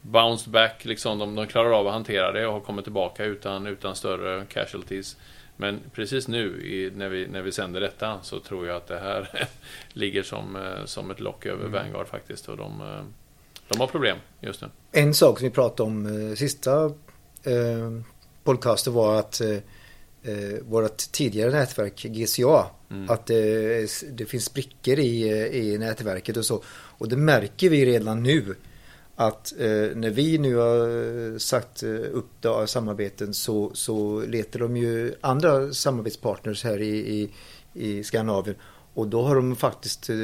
[0.00, 1.18] bounced back, liksom.
[1.18, 5.16] De, de klarar av att hantera det och har kommit tillbaka utan, utan större casualties.
[5.56, 8.98] Men precis nu i, när, vi, när vi sänder detta så tror jag att det
[8.98, 9.48] här
[9.92, 11.72] ligger som, som ett lock över mm.
[11.72, 12.48] Vanguard faktiskt.
[12.48, 12.82] Och de,
[13.68, 14.68] de har problem just nu.
[14.92, 16.90] En sak som vi pratade om sista
[17.46, 18.00] eh,
[18.44, 19.50] podcaster var att eh,
[20.22, 22.66] eh, vårt tidigare nätverk GCA.
[23.08, 26.62] Att det, det finns sprickor i, eh, i nätverket och så.
[26.68, 28.54] Och det märker vi redan nu.
[29.18, 30.88] Att eh, när vi nu har
[31.32, 37.22] eh, sagt eh, upp då, samarbeten så, så letar de ju andra samarbetspartners här i,
[37.22, 37.30] i,
[37.72, 38.56] i Skandinavien.
[38.94, 40.16] Och då har de faktiskt eh,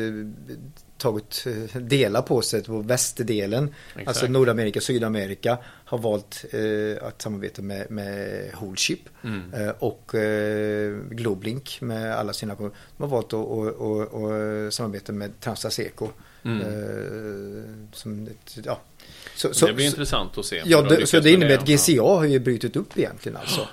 [1.02, 3.74] tagit eh, delar på sig på västerdelen.
[3.88, 4.08] Exakt.
[4.08, 9.54] Alltså Nordamerika, Sydamerika har valt eh, att samarbeta med, med Holship Mm.
[9.54, 16.08] eh, och eh, Globlink med alla sina De har valt att, samarbeta med Transaseco.
[16.44, 16.60] Mm.
[16.60, 18.28] Eh, som
[18.64, 18.80] ja.
[19.36, 20.62] så, så, det blir så, intressant att se.
[20.64, 21.68] ja, det, så det innebär att.
[21.68, 23.68] GCA har ju brutit upp egentligen alltså.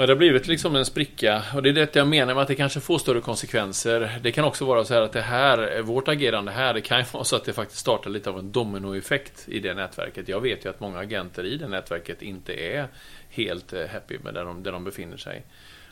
[0.00, 1.42] Ja, det har blivit liksom en spricka.
[1.54, 4.18] Och det är det jag menar med att det kanske får större konsekvenser.
[4.22, 7.04] Det kan också vara så här att det här, vårt agerande här, det kan ju
[7.12, 10.28] vara så att det faktiskt startar lite av en dominoeffekt i det nätverket.
[10.28, 12.88] Jag vet ju att många agenter i det nätverket inte är
[13.30, 15.42] helt eh, happy med där de, där de befinner sig.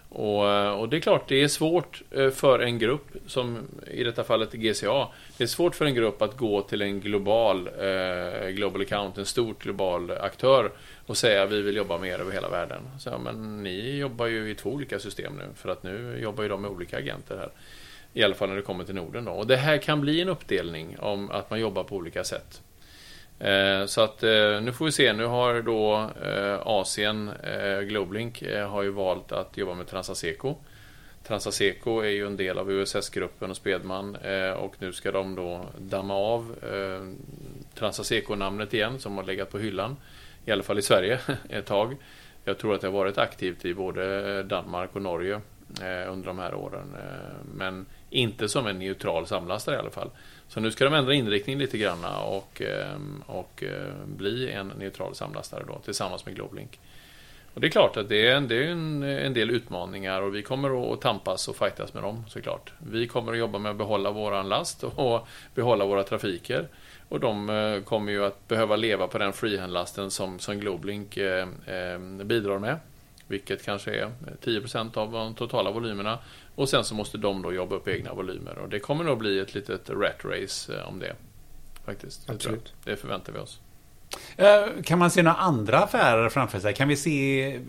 [0.09, 3.59] Och, eh, och det är klart, det är svårt eh, för en grupp, som
[3.91, 7.69] i detta fallet GCA, det är svårt för en grupp att gå till en global
[7.79, 10.71] eh, Global Account, en stor global aktör
[11.09, 12.83] och säga vi vill jobba med er över hela världen.
[12.99, 16.43] Så, ja, men ni jobbar ju i två olika system nu, för att nu jobbar
[16.43, 17.51] ju de med olika agenter här.
[18.13, 19.33] I alla fall när det kommer till Norden då.
[19.33, 22.63] Och det här kan bli en uppdelning om att man jobbar på olika sätt.
[23.39, 25.13] Eh, Så att eh, nu får vi se.
[25.13, 30.55] Nu har då eh, Asien, eh, Globlink, eh, har ju valt att jobba med Transaseco.
[31.27, 35.67] Transaseco är ju en del av USS-gruppen och Spedman eh, och nu ska de då
[35.79, 37.09] damma av eh,
[37.79, 39.97] Transaseco-namnet igen som har legat på hyllan.
[40.49, 41.19] I alla fall i Sverige
[41.49, 41.97] ett tag.
[42.45, 45.35] Jag tror att det har varit aktivt i både Danmark och Norge
[45.83, 46.95] eh, under de här åren.
[46.95, 50.11] Eh, men inte som en neutral samlastare i alla fall.
[50.49, 52.97] Så nu ska de ändra inriktning lite grann och, eh,
[53.27, 53.65] och
[54.07, 56.81] bli en neutral samlastare då tillsammans med Globlink.
[57.55, 60.35] Och det är klart att det är, en, det är en, en del utmaningar och
[60.35, 62.73] vi kommer att tampas och fightas med dem såklart.
[62.79, 66.69] Vi kommer att jobba med att behålla våran last och behålla våra trafiker.
[67.09, 71.49] Och de eh, kommer ju att behöva leva på den freehandlasten som, som Globlink eh,
[71.67, 72.79] eh, bidrar med.
[73.27, 74.13] Vilket kanske är
[74.45, 76.19] 10% av de totala volymerna.
[76.55, 78.59] Och sen så måste de då jobba upp egna volymer.
[78.59, 81.15] Och det kommer nog bli ett litet rat race om det.
[81.85, 82.31] Faktiskt.
[82.31, 82.73] Absolut.
[82.85, 83.61] Det förväntar vi oss.
[84.37, 86.75] Eh, kan man se några andra affärer framför sig?
[86.75, 87.61] Kan vi se eh,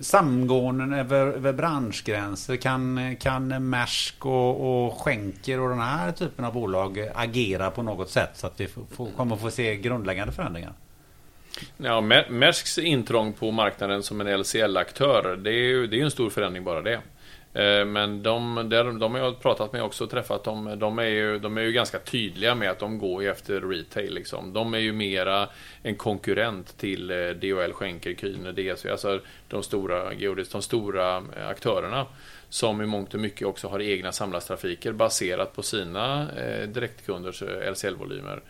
[0.00, 2.56] samgåenden över, över branschgränser?
[2.56, 8.10] Kan, kan Maersk och, och Schenker och den här typen av bolag agera på något
[8.10, 10.72] sätt så att vi får, kommer få se grundläggande förändringar?
[11.76, 16.10] Ja, Maersks intrång på marknaden som en LCL-aktör, det är ju det är ju en
[16.10, 17.00] stor förändring bara det.
[17.56, 20.78] Eh, men de, de, de har jag pratat med också och träffat dem.
[20.78, 24.14] De är, ju, de är ju ganska tydliga med att de går efter retail.
[24.14, 24.52] Liksom.
[24.52, 25.48] De är ju mera
[25.82, 28.90] en konkurrent till eh, DHL, Schenker, Kühne, DSV.
[28.90, 32.06] Alltså de stora, Geodis, de stora eh, aktörerna.
[32.48, 36.26] Som i mångt och mycket också har egna samlastrafiker baserat på sina
[36.66, 38.40] direktkunders LCL-volymer.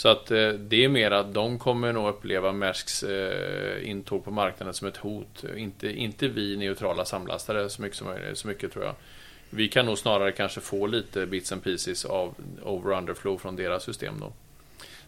[0.00, 4.30] Så att eh, det är mer att de kommer nog uppleva Maersks eh, intåg på
[4.30, 5.44] marknaden som ett hot.
[5.56, 8.94] Inte, inte vi neutrala samlastare så mycket, som, möjligt- så mycket tror jag.
[9.50, 13.84] Vi kan nog snarare kanske få lite bits and pieces av over underflow från deras
[13.84, 14.32] system då.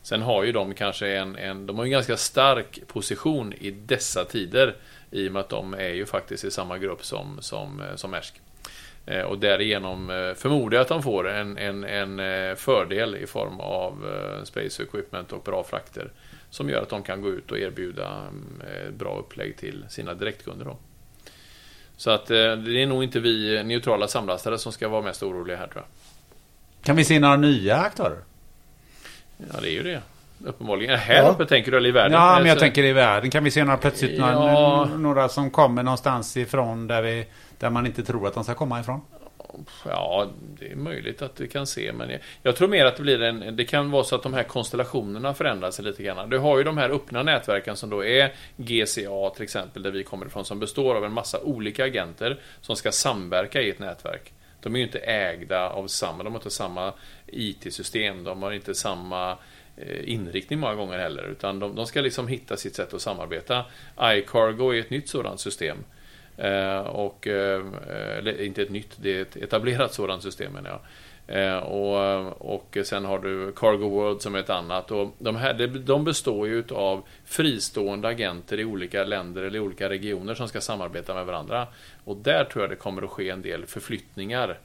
[0.02, 4.24] Sen har ju de kanske en, en, de har en ganska stark position i dessa
[4.24, 4.76] tider
[5.10, 8.10] i och med att de är ju faktiskt i samma grupp som, som, eh, som
[8.10, 8.40] Maersk.
[9.06, 13.26] Eh, Och därigenom eh, förmodar jag att de får en, en, en eh, fördel i
[13.26, 14.06] form av
[14.44, 16.10] space equipment och bra frakter.
[16.50, 18.24] Som gör att de kan gå ut och erbjuda
[18.60, 20.64] eh, bra upplägg till sina direktkunder.
[20.64, 20.76] Då.
[21.96, 25.66] Så att det är nog inte vi neutrala samlastare som ska vara mest oroliga här
[25.66, 26.84] tror jag.
[26.84, 28.18] Kan vi se några nya aktörer?
[29.36, 30.02] Ja, det är ju det.
[30.46, 30.98] Uppenbarligen.
[30.98, 31.28] Här Ja.
[31.30, 32.12] uppe tänker du eller i världen?
[32.12, 33.30] Ja, men jag Så- tänker i världen.
[33.30, 34.84] Kan vi se några plötsligt Ja.
[34.96, 37.26] några som kommer någonstans ifrån där, vi,
[37.58, 39.00] där man inte tror att de ska komma ifrån?
[39.88, 40.26] Ja,
[40.60, 43.22] det är möjligt att du kan se, men jag, jag tror mer att det blir
[43.22, 43.56] en...
[43.56, 46.30] Det kan vara så att de här konstellationerna förändrar sig lite grann.
[46.30, 50.04] Du har ju de här öppna nätverken som då är GCA till exempel, där vi
[50.04, 54.32] kommer ifrån, som består av en massa olika agenter som ska samverka i ett nätverk.
[54.60, 56.92] De är ju inte ägda av samma, de har inte samma
[57.26, 59.36] IT-system, de har inte samma
[59.76, 63.64] Eh, inriktning många gånger heller, utan de, de ska liksom hitta sitt sätt att samarbeta.
[64.02, 65.76] iCargo är ett nytt sådant system.
[66.36, 67.62] Eh, och, eh,
[68.18, 70.80] eller inte ett nytt, det är ett etablerat sådant system menar jag.
[71.26, 74.90] Eh, och, och sen har du Cargo World som är ett annat.
[74.90, 79.88] Och de, här, de- består ju av fristående agenter i olika länder eller i olika
[79.88, 81.66] regioner som ska samarbeta med varandra.
[82.04, 84.58] Och där tror jag det kommer att ske en del förflyttningar.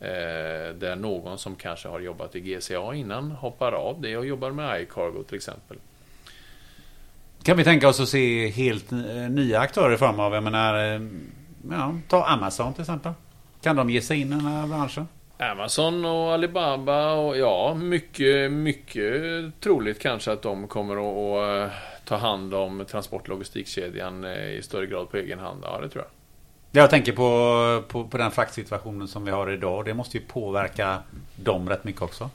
[0.00, 4.50] Eh, där någon som kanske har jobbat i GCA innan hoppar av det och jobbar
[4.50, 5.76] med iCargo till exempel.
[7.42, 8.98] Kan vi tänka oss att se helt eh,
[9.30, 11.00] nya aktörer av, jag menar, eh,
[11.70, 13.12] ja, ta Amazon till exempel.
[13.62, 15.08] Kan de ge sig in i den här branschen?
[15.38, 19.14] Amazon och Alibaba och ja, mycket, mycket
[19.60, 21.72] troligt kanske att de kommer att, att
[22.04, 25.60] ta hand om transport och logistikkedjan i större grad på egen hand.
[25.62, 26.23] Ja, det tror jag.
[26.76, 29.84] Jag tänker på, på, på den fraktsituationen som vi har idag.
[29.84, 31.02] Det måste ju påverka
[31.36, 32.30] dem rätt mycket också.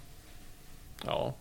[1.06, 1.34] Ja.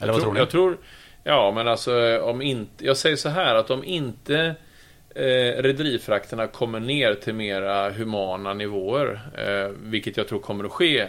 [0.00, 0.38] Eller jag vad tror, tror ni?
[0.40, 0.78] Jag tror,
[1.24, 2.84] ja, men alltså om inte...
[2.84, 4.54] Jag säger så här att om inte
[5.14, 11.00] eh, rederifrakterna kommer ner till mera humana nivåer, eh, vilket jag tror kommer att ske
[11.00, 11.08] eh,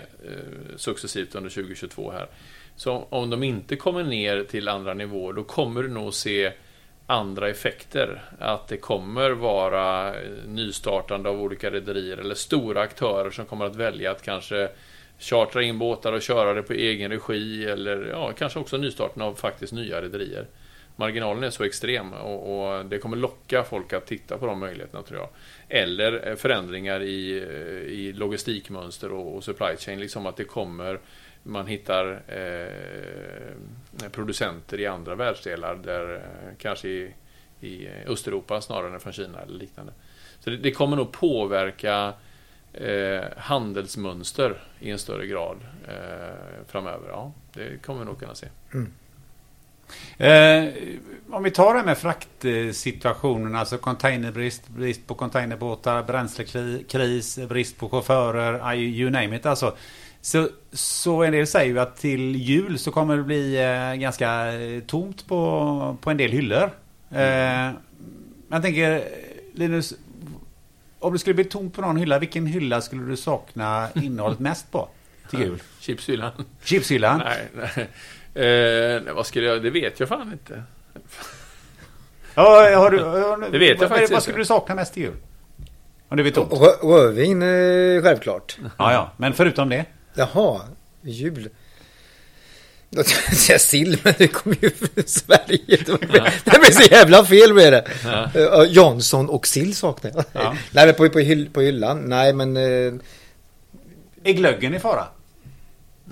[0.75, 2.27] successivt under 2022 här.
[2.75, 6.51] Så om de inte kommer ner till andra nivåer, då kommer du nog se
[7.11, 8.21] andra effekter.
[8.39, 13.75] Att det kommer vara eh, nystartande av olika rederier eller stora aktörer som kommer att
[13.75, 14.69] välja att kanske
[15.19, 19.35] chartra in båtar och köra det på egen regi eller ja, kanske också nystarten av
[19.35, 20.47] faktiskt nya rederier.
[20.95, 25.03] Marginalen är så extrem och, och, det kommer locka folk att titta på de möjligheterna
[25.03, 25.29] tror jag.
[25.69, 30.99] Eller eh, förändringar i, eh, i logistikmönster och, och supply chain, liksom att det kommer
[31.43, 37.13] man hittar eh, producenter i andra världsdelar, där, eh, kanske i,
[37.59, 39.93] i Östeuropa snarare än från Kina eller liknande.
[40.39, 42.13] Så det, det kommer nog påverka
[42.73, 47.09] eh, handelsmönster i en större grad eh, framöver.
[47.09, 48.47] Ja, det kommer vi nog kunna se.
[50.17, 50.73] Eh,
[51.29, 58.75] om vi tar det med fraktsituationen, alltså containerbrist, brist på containerbåtar, bränslekris, brist på chaufförer,
[58.75, 59.75] you name it alltså.
[60.21, 64.53] Så, så en del säger ju att till jul så kommer det bli eh, ganska
[64.53, 66.69] eh, tomt på, på en del hyllor.
[67.11, 67.71] Eh,
[68.49, 69.03] jag tänker,
[69.53, 69.93] Linus,
[70.99, 74.71] om det skulle bli tomt på någon hylla, vilken hylla skulle du sakna innehållet mest
[74.71, 74.87] på
[75.29, 75.61] till jul?
[75.79, 76.31] Chipshyllan?
[76.63, 77.21] Chipshyllan?
[77.25, 77.87] Nej, nej.
[79.05, 79.63] Eh, vad skulle jag...
[79.63, 80.63] Det vet jag fan inte.
[82.35, 84.41] Ja, har du, har, Det vet jag vad, faktiskt Vad skulle inte.
[84.41, 85.13] du sakna mest till jul?
[86.07, 86.51] Om det blir tomt?
[86.51, 87.41] Rö- Rödvin
[88.03, 88.57] självklart.
[88.77, 89.11] Ja, ja.
[89.17, 89.85] Men förutom det?
[90.13, 90.61] Jaha,
[91.01, 91.49] jul.
[92.89, 95.59] Jag tänkte säga sill, men det kommer ju från Sverige.
[95.67, 97.87] Det blir, så jävla fel med det.
[98.03, 98.29] Ja.
[98.35, 100.25] Uh, Jansson och sill saknar jag.
[100.33, 100.55] Ja.
[100.71, 102.01] Nej, men på, på, hyll, på hyllan.
[102.01, 102.57] Nej, men...
[102.57, 102.93] eh,
[104.23, 105.05] Är glöggen i fara?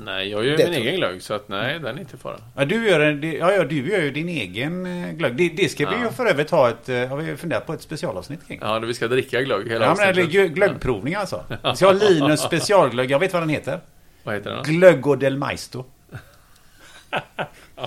[0.04, 2.38] Nej, jag gör Det min egen glögg, så att nej, den är inte fara.
[2.56, 5.36] Ja, du gör, en, ja, ja, du gör ju din egen eh, glögg.
[5.36, 6.04] Det, det ska vi Ja.
[6.04, 8.60] ju för övrigt ha ett, eh, har vi funderat på ett specialavsnitt kring.
[8.62, 10.52] Ja, vi ska dricka glögg hela Ja, men det är avsnittet.
[10.52, 11.43] glöggprovning alltså.
[11.64, 13.12] Vi ska ha Linus specialglögg.
[13.12, 13.80] Jag vet vad den heter.
[14.24, 14.64] Vad heter den?
[14.64, 14.72] då?
[14.72, 15.86] Glöggo del Maisto.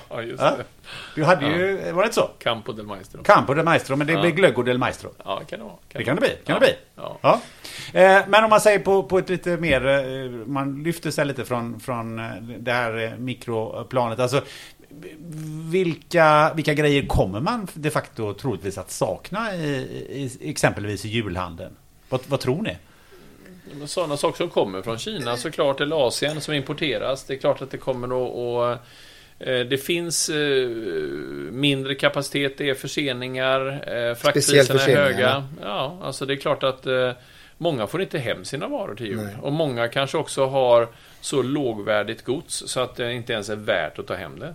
[0.09, 0.51] Ja, just Ja.
[0.57, 0.65] det.
[1.15, 2.31] Du hade ju, var det inte så?
[2.39, 3.23] Campo del Maestro.
[3.23, 4.21] Campo del Maestro, men det Ja.
[4.21, 5.11] blir Glöggo del Maestro.
[5.25, 5.75] Ja, kan det vara.
[5.93, 6.37] Det kan det bli.
[6.47, 6.75] Kan det bli.
[7.23, 7.41] Ja.
[7.93, 11.45] Eh, Men om man säger på, på ett lite mer, eh, man lyfter sig lite
[11.45, 12.25] från, från eh,
[12.59, 14.19] det här eh, mikroplanet.
[14.21, 14.43] Alltså,
[15.71, 19.67] vilka, vilka grejer kommer man de facto troligtvis att sakna i,
[20.41, 21.77] i exempelvis i julhandeln?
[22.09, 22.77] Vad, vad tror ni?
[23.75, 27.25] Men Sådana saker som kommer från Kina såklart, eller Asien som importeras.
[27.25, 28.07] Det är klart att det kommer
[28.73, 28.81] att...
[29.47, 30.69] Eh, det finns eh,
[31.51, 35.49] mindre kapacitet, det är förseningar, eh, fraktpriserna är höga.
[35.63, 36.87] Ja, alltså det är klart att
[37.59, 39.17] många får inte hem sina varor till jul.
[39.17, 39.37] Nej.
[39.43, 40.89] Och många kanske också har
[41.21, 44.55] så lågvärdigt gods så att det inte ens är värt att ta hem det.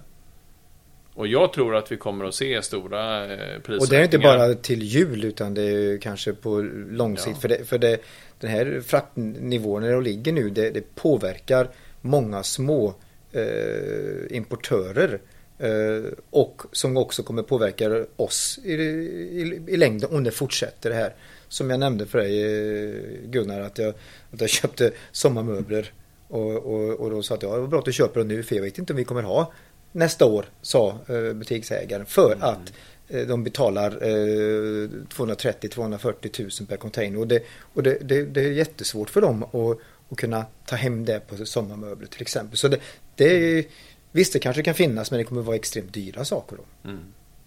[1.14, 3.80] Och jag tror att vi kommer att se stora prisökningar.
[3.80, 7.36] Och det är inte bara till jul utan det är kanske på lång sikt.
[7.36, 7.42] Ja.
[7.42, 7.98] För, det, för det,
[8.40, 11.70] den här fraktnivån där de ligger nu det, det påverkar
[12.02, 12.96] många små
[13.32, 15.20] eh, importörer.
[15.60, 20.96] Eh, och som också kommer påverka oss i, i, i längden om det fortsätter det
[20.96, 21.16] här.
[21.48, 23.94] Som jag nämnde för dig eh, Gunnar att jag,
[24.32, 25.94] att jag köpte sommarmöbler.
[26.28, 28.44] Och, och, och då sa att jag, det var bra att du köper dem nu
[28.44, 29.54] för jag vet inte om vi kommer ha
[29.92, 32.06] nästa år, sa eh, butiksägaren.
[32.06, 32.74] För att
[33.08, 37.20] eh, de betalar eh, 230-240 000 per container.
[37.20, 39.78] Och, det, och det, det, det är jättesvårt för dem att,
[40.10, 42.58] att kunna ta hem det på sommarmöbler till exempel.
[42.58, 42.80] Så det,
[43.18, 43.64] det är,
[44.12, 46.92] visst, det kanske kan finnas men det kommer vara extremt dyra saker då.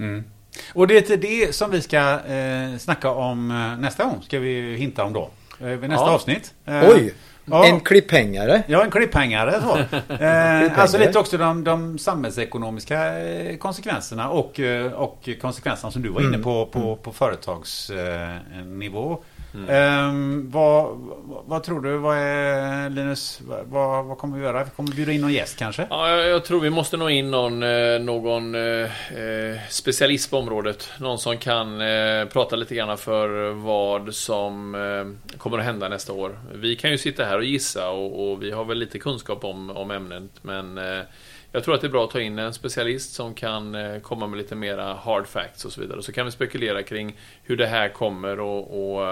[0.04, 0.24] Mm.
[0.74, 4.22] Och det är det som vi ska eh, snacka om eh, nästa gång.
[4.22, 5.30] Ska vi hinta om då.
[5.60, 6.10] Eh, nästa Ja.
[6.10, 6.54] avsnitt.
[6.66, 7.14] Eh, Oj!
[7.44, 7.66] ja.
[7.66, 8.62] En klipphängare.
[8.66, 9.60] Ja, en klipphängare.
[9.62, 9.96] Så.
[10.24, 16.08] Eh, alltså lite också de, de samhällsekonomiska eh, konsekvenserna och, eh, och konsekvenserna som du
[16.08, 16.42] var inne Mm.
[16.42, 19.22] på på, på företagsnivå.
[19.54, 20.12] Eh,
[20.44, 21.96] vad, vad, vad tror du?
[21.96, 24.64] Vad är, Linus, vad, vad kommer vi göra?
[24.64, 25.86] Vi kommer bjuda in någon gäst kanske?
[25.90, 30.38] Ja, jag, jag tror vi måste nå in någon, eh, någon eh, eh, specialist på
[30.38, 30.90] området.
[30.98, 36.12] Någon som kan eh, prata lite grann för vad som eh, kommer att hända nästa
[36.12, 36.38] år.
[36.54, 39.70] Vi kan ju sitta här och gissa och, och vi har väl lite kunskap om,
[39.70, 40.30] om ämnet.
[40.42, 41.00] Men eh,
[41.52, 44.26] jag tror att det är bra att ta in en specialist som kan eh, komma
[44.26, 46.02] med lite mera hard facts och så vidare.
[46.02, 49.06] Så kan vi spekulera kring hur det här kommer och, och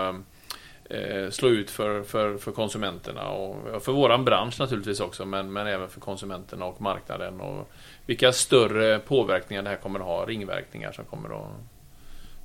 [0.90, 5.66] eh, slå ut för, för, för konsumenterna och för våran bransch naturligtvis också men, men
[5.66, 7.70] även för konsumenterna och marknaden och
[8.06, 11.50] vilka större påverkningar det här kommer att ha, ringverkningar som kommer att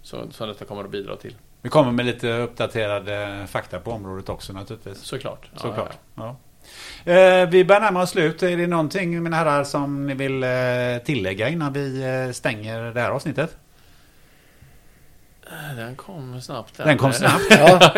[0.01, 1.35] så, som detta kommer att bidra till.
[1.61, 4.97] Vi kommer med lite uppdaterade fakta på området också naturligtvis.
[4.97, 5.49] Såklart.
[5.53, 5.97] Ja, Såklart.
[6.15, 6.23] ja.
[6.23, 6.29] Ja.
[6.29, 6.35] Eh,
[7.49, 8.43] vi börjar närma oss slut.
[8.43, 10.49] Är det någonting mina herrar som ni vill eh,
[11.05, 13.57] tillägga innan vi eh, stänger det här avsnittet?
[15.77, 16.77] Den kom snabbt.
[16.77, 17.43] Den kom snabbt.
[17.49, 17.93] Ja,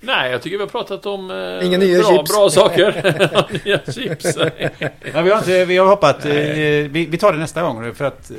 [0.00, 2.32] Nej, jag tycker vi har pratat om eh, Inga nya bra, chips.
[2.32, 3.64] bra saker.
[3.64, 4.36] nya chips.
[5.14, 6.24] Ja, vi, har inte, vi har hoppat.
[6.24, 8.36] Eh, vi, vi tar det nästa gång för att eh,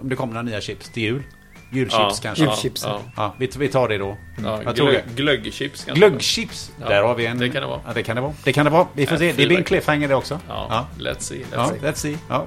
[0.00, 1.22] om det kommer några nya chips till jul.
[1.70, 2.44] Julchips Ja, kanske.
[2.44, 2.84] Julchips.
[2.84, 4.16] Ja, Ja, vi, vi tar det då.
[4.44, 4.60] ja.
[4.64, 5.98] Jag tror Glögg, glöggchips kanske.
[6.08, 6.72] Glöggchips.
[6.80, 7.38] Ja, Där har vi en.
[7.38, 7.80] det kan det vara.
[7.86, 8.32] Ja, det kan det vara.
[8.44, 8.86] Det kan det vara.
[8.92, 9.32] Vi får Ja, se.
[9.32, 10.40] Det blir en cliffhanger det också.
[10.48, 10.66] Ja,
[10.98, 11.10] Ja.
[11.10, 11.38] let's see.
[11.38, 11.78] Let's Ja, see.
[11.88, 12.16] let's see.
[12.28, 12.46] Ja.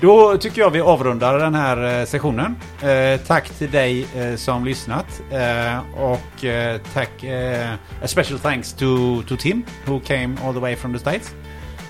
[0.00, 2.56] Då tycker jag vi avrundar den här eh, sessionen.
[2.82, 5.20] Eh, tack till dig eh, som lyssnat.
[5.30, 10.60] Eh, och eh, tack, eh, a special thanks to, to Tim who came all the
[10.60, 11.34] way from the States.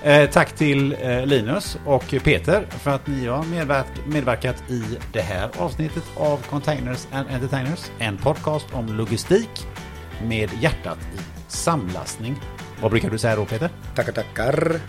[0.03, 4.83] Eh, tack till eh, Linus och Peter för att ni har medverk medverkat i
[5.13, 7.91] det här avsnittet av Containers and Entertainers.
[7.99, 9.67] En podcast om logistik
[10.23, 11.19] med hjärtat i
[11.49, 12.37] samlastning.
[12.81, 13.71] Vad brukar du säga då Peter?
[13.95, 14.81] tackar tackar.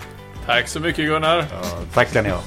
[0.45, 1.45] Tack så mycket Gunnar.
[1.93, 2.39] Tack ska ni ha.